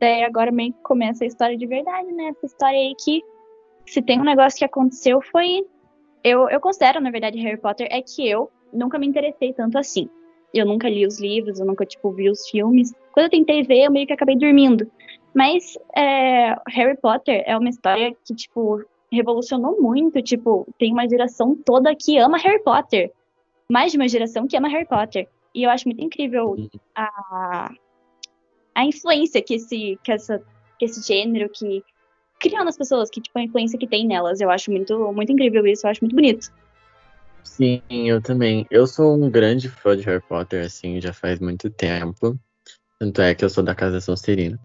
Daí 0.00 0.24
agora 0.24 0.50
meio 0.50 0.72
que 0.72 0.82
começa 0.82 1.22
a 1.22 1.26
história 1.26 1.56
de 1.56 1.66
verdade, 1.66 2.10
né? 2.12 2.28
Essa 2.28 2.46
história 2.46 2.78
aí 2.78 2.94
que 2.98 3.22
se 3.86 4.02
tem 4.02 4.20
um 4.20 4.24
negócio 4.24 4.58
que 4.58 4.64
aconteceu 4.64 5.20
foi. 5.20 5.64
Eu, 6.24 6.48
eu 6.48 6.60
considero, 6.60 7.00
na 7.00 7.10
verdade, 7.10 7.38
Harry 7.40 7.60
Potter 7.60 7.88
é 7.90 8.00
que 8.00 8.28
eu 8.28 8.50
nunca 8.72 8.98
me 8.98 9.06
interessei 9.06 9.52
tanto 9.52 9.78
assim. 9.78 10.08
Eu 10.54 10.66
nunca 10.66 10.88
li 10.88 11.06
os 11.06 11.20
livros, 11.20 11.58
eu 11.58 11.66
nunca, 11.66 11.84
tipo, 11.84 12.10
vi 12.12 12.30
os 12.30 12.48
filmes. 12.48 12.92
Quando 13.12 13.26
eu 13.26 13.30
tentei 13.30 13.62
ver, 13.62 13.84
eu 13.84 13.90
meio 13.90 14.06
que 14.06 14.12
acabei 14.12 14.36
dormindo. 14.36 14.90
Mas 15.34 15.78
é, 15.96 16.54
Harry 16.68 16.96
Potter 17.00 17.42
é 17.46 17.56
uma 17.56 17.68
história 17.68 18.14
que, 18.24 18.34
tipo, 18.34 18.84
revolucionou 19.12 19.80
muito. 19.80 20.22
Tipo, 20.22 20.66
tem 20.78 20.92
uma 20.92 21.08
geração 21.08 21.54
toda 21.54 21.94
que 21.94 22.18
ama 22.18 22.38
Harry 22.38 22.62
Potter. 22.62 23.12
Mais 23.70 23.92
de 23.92 23.98
uma 23.98 24.08
geração 24.08 24.46
que 24.46 24.56
ama 24.56 24.68
Harry 24.68 24.86
Potter. 24.86 25.28
E 25.54 25.62
eu 25.62 25.70
acho 25.70 25.86
muito 25.86 26.02
incrível 26.02 26.56
a, 26.94 27.70
a 28.74 28.84
influência 28.84 29.42
que 29.42 29.54
esse, 29.54 29.98
que, 30.02 30.10
essa, 30.10 30.42
que 30.78 30.86
esse 30.86 31.06
gênero 31.06 31.48
que 31.50 31.84
criou 32.40 32.64
nas 32.64 32.76
pessoas, 32.76 33.10
que 33.10 33.20
tipo 33.20 33.38
a 33.38 33.42
influência 33.42 33.78
que 33.78 33.86
tem 33.86 34.06
nelas. 34.06 34.40
Eu 34.40 34.50
acho 34.50 34.70
muito, 34.70 35.12
muito 35.12 35.30
incrível 35.30 35.66
isso, 35.66 35.86
eu 35.86 35.90
acho 35.90 36.00
muito 36.00 36.16
bonito. 36.16 36.50
Sim, 37.44 37.82
eu 37.90 38.20
também. 38.22 38.66
Eu 38.70 38.86
sou 38.86 39.14
um 39.14 39.30
grande 39.30 39.68
fã 39.68 39.96
de 39.96 40.02
Harry 40.04 40.22
Potter, 40.22 40.64
assim, 40.64 41.00
já 41.00 41.12
faz 41.12 41.38
muito 41.38 41.68
tempo. 41.70 42.38
Tanto 42.98 43.20
é 43.20 43.34
que 43.34 43.44
eu 43.44 43.50
sou 43.50 43.62
da 43.62 43.74
Casa 43.74 44.00
Sonserina. 44.00 44.58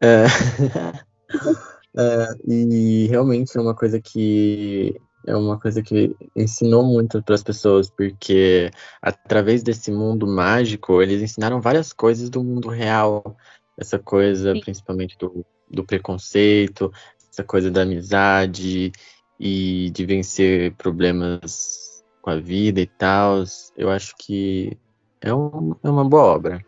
É... 0.00 0.24
é, 1.96 2.28
e 2.46 3.06
realmente 3.08 3.56
é 3.56 3.60
uma 3.60 3.74
coisa 3.74 4.00
que 4.00 4.94
é 5.26 5.36
uma 5.36 5.58
coisa 5.58 5.82
que 5.82 6.14
ensinou 6.36 6.84
muito 6.84 7.20
para 7.22 7.34
as 7.34 7.42
pessoas, 7.42 7.90
porque 7.90 8.70
através 9.02 9.62
desse 9.62 9.90
mundo 9.90 10.24
mágico, 10.26 11.02
eles 11.02 11.20
ensinaram 11.20 11.60
várias 11.60 11.92
coisas 11.92 12.30
do 12.30 12.44
mundo 12.44 12.68
real. 12.68 13.36
Essa 13.76 13.98
coisa, 13.98 14.52
Sim. 14.52 14.60
principalmente 14.60 15.18
do, 15.18 15.44
do 15.68 15.84
preconceito, 15.84 16.92
essa 17.30 17.42
coisa 17.42 17.70
da 17.70 17.82
amizade 17.82 18.92
e 19.38 19.90
de 19.90 20.06
vencer 20.06 20.72
problemas 20.76 22.04
com 22.22 22.30
a 22.30 22.36
vida 22.36 22.80
e 22.80 22.86
tal. 22.86 23.42
Eu 23.76 23.90
acho 23.90 24.14
que 24.16 24.78
é, 25.20 25.34
um, 25.34 25.74
é 25.82 25.90
uma 25.90 26.08
boa 26.08 26.22
obra. 26.22 26.64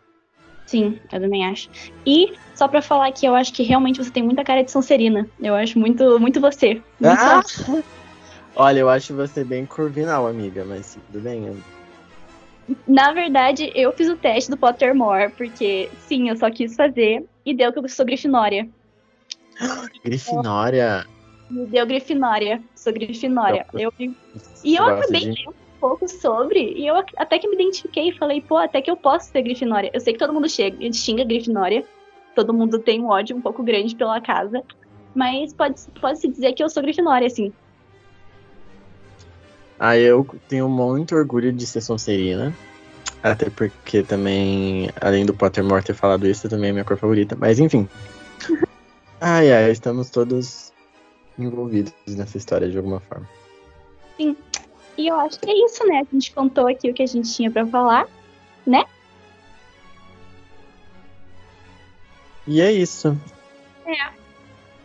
Sim, 0.69 0.99
eu 1.11 1.19
também 1.19 1.43
acho. 1.47 1.67
E 2.05 2.27
só 2.53 2.67
pra 2.67 2.79
falar 2.79 3.11
que 3.11 3.25
eu 3.25 3.33
acho 3.33 3.51
que 3.51 3.63
realmente 3.63 3.97
você 3.97 4.11
tem 4.11 4.21
muita 4.21 4.43
cara 4.43 4.63
de 4.63 4.71
Sonserina. 4.71 5.27
Eu 5.39 5.55
acho 5.55 5.79
muito, 5.79 6.19
muito 6.19 6.39
você. 6.39 6.75
Muito 6.99 7.19
Ah! 7.19 7.41
só. 7.41 7.73
Olha, 8.55 8.79
eu 8.79 8.87
acho 8.89 9.15
você 9.15 9.43
bem 9.43 9.65
corvinal, 9.65 10.27
amiga, 10.27 10.63
mas 10.65 10.93
tudo 10.93 11.21
bem. 11.21 11.47
eu- 11.47 11.57
Na 12.87 13.13
verdade, 13.13 13.71
eu 13.73 13.91
fiz 13.93 14.07
o 14.09 14.17
teste 14.17 14.51
do 14.51 14.57
Pottermore, 14.57 15.33
porque 15.35 15.89
sim, 16.07 16.29
eu 16.29 16.37
só 16.37 16.51
quis 16.51 16.75
fazer 16.75 17.25
e 17.43 17.55
deu 17.55 17.73
que 17.73 17.79
eu 17.79 17.89
sou 17.89 18.05
Grifinória. 18.05 18.67
Grifinória. 20.05 21.03
Me 21.49 21.65
deu 21.65 21.87
Grifinória. 21.87 22.61
Sou 22.75 22.93
Grifinória. 22.93 23.65
Eu, 23.73 23.91
E 24.63 24.75
eu 24.75 24.85
acabei 24.85 25.31
de- 25.31 25.43
pouco 25.79 26.07
sobre, 26.07 26.73
e 26.73 26.87
eu 26.87 26.95
até 27.17 27.39
que 27.39 27.47
me 27.47 27.55
identifiquei 27.55 28.09
e 28.09 28.17
falei, 28.17 28.41
pô, 28.41 28.57
até 28.57 28.81
que 28.81 28.91
eu 28.91 28.97
posso 28.97 29.31
ser 29.31 29.41
Grifinória. 29.41 29.89
Eu 29.93 29.99
sei 29.99 30.13
que 30.13 30.19
todo 30.19 30.33
mundo 30.33 30.49
chega, 30.49 30.77
xinga 30.93 31.23
Grifinória, 31.23 31.85
todo 32.35 32.53
mundo 32.53 32.79
tem 32.79 33.01
um 33.01 33.07
ódio 33.07 33.35
um 33.35 33.41
pouco 33.41 33.63
grande 33.63 33.95
pela 33.95 34.21
casa, 34.21 34.61
mas 35.15 35.53
pode, 35.53 35.81
pode 35.99 36.27
dizer 36.27 36.53
que 36.53 36.63
eu 36.63 36.69
sou 36.69 36.83
Grifinória, 36.83 37.27
assim. 37.27 37.53
Ah, 39.79 39.97
eu 39.97 40.27
tenho 40.49 40.67
muito 40.67 41.15
orgulho 41.15 41.53
de 41.53 41.65
ser 41.65 41.81
Sonserina. 41.81 42.53
Até 43.23 43.49
porque 43.49 44.03
também, 44.03 44.89
além 44.99 45.25
do 45.25 45.33
Pottermore 45.33 45.83
ter 45.83 45.93
falado 45.93 46.27
isso, 46.27 46.49
também 46.49 46.69
é 46.69 46.73
minha 46.73 46.85
cor 46.85 46.97
favorita. 46.97 47.35
Mas 47.37 47.59
enfim. 47.59 47.87
Ai, 49.21 49.51
ai, 49.51 49.69
estamos 49.69 50.09
todos 50.09 50.71
envolvidos 51.37 51.93
nessa 52.07 52.37
história 52.37 52.69
de 52.69 52.77
alguma 52.77 53.01
forma. 53.01 53.27
E 54.99 55.07
eu 55.07 55.15
acho 55.15 55.39
que 55.39 55.49
é 55.49 55.65
isso, 55.65 55.87
né? 55.87 56.01
A 56.01 56.13
gente 56.13 56.33
contou 56.33 56.67
aqui 56.67 56.89
o 56.89 56.93
que 56.93 57.01
a 57.01 57.07
gente 57.07 57.33
tinha 57.33 57.49
pra 57.49 57.65
falar. 57.65 58.05
E 62.45 62.59
é 62.59 62.69
isso. 62.69 63.17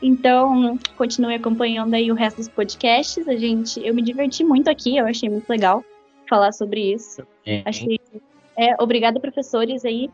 Então, 0.00 0.78
continue 0.96 1.34
acompanhando 1.34 1.94
aí 1.94 2.12
o 2.12 2.14
resto 2.14 2.36
dos 2.36 2.48
podcasts. 2.48 3.26
A 3.26 3.34
gente, 3.34 3.84
eu 3.84 3.92
me 3.92 4.02
diverti 4.02 4.44
muito 4.44 4.70
aqui, 4.70 4.96
eu 4.96 5.04
achei 5.04 5.28
muito 5.28 5.50
legal 5.50 5.84
falar 6.30 6.52
sobre 6.52 6.92
isso. 6.92 7.26
Achei. 7.64 7.98
É, 8.56 8.80
obrigada, 8.80 9.18
professores 9.18 9.84
aí, 9.84 10.08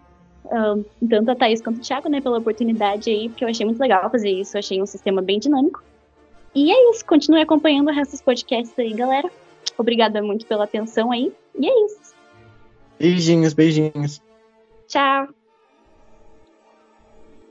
ahn, 0.51 0.83
tanto 1.11 1.31
a 1.31 1.37
Thaís 1.37 1.61
quanto 1.61 1.77
o 1.77 1.83
Thiago, 1.83 2.09
né, 2.09 2.23
pela 2.23 2.39
oportunidade 2.39 3.11
aí, 3.11 3.29
porque 3.29 3.45
eu 3.45 3.49
achei 3.51 3.67
muito 3.67 3.79
legal 3.79 4.09
fazer 4.11 4.31
isso. 4.31 4.57
Eu 4.57 4.61
achei 4.61 4.81
um 4.81 4.87
sistema 4.87 5.21
bem 5.21 5.39
dinâmico. 5.39 5.83
E 6.55 6.73
é 6.73 6.91
isso, 6.91 7.05
continue 7.05 7.43
acompanhando 7.43 7.89
o 7.89 7.93
resto 7.93 8.13
dos 8.13 8.23
podcasts 8.23 8.79
aí, 8.79 8.95
galera. 8.95 9.31
Obrigada 9.81 10.23
muito 10.23 10.45
pela 10.47 10.65
atenção 10.65 11.11
aí. 11.11 11.33
E 11.59 11.67
é 11.67 11.85
isso. 11.87 12.15
Beijinhos, 12.99 13.55
beijinhos. 13.55 14.21
Tchau. 14.87 15.29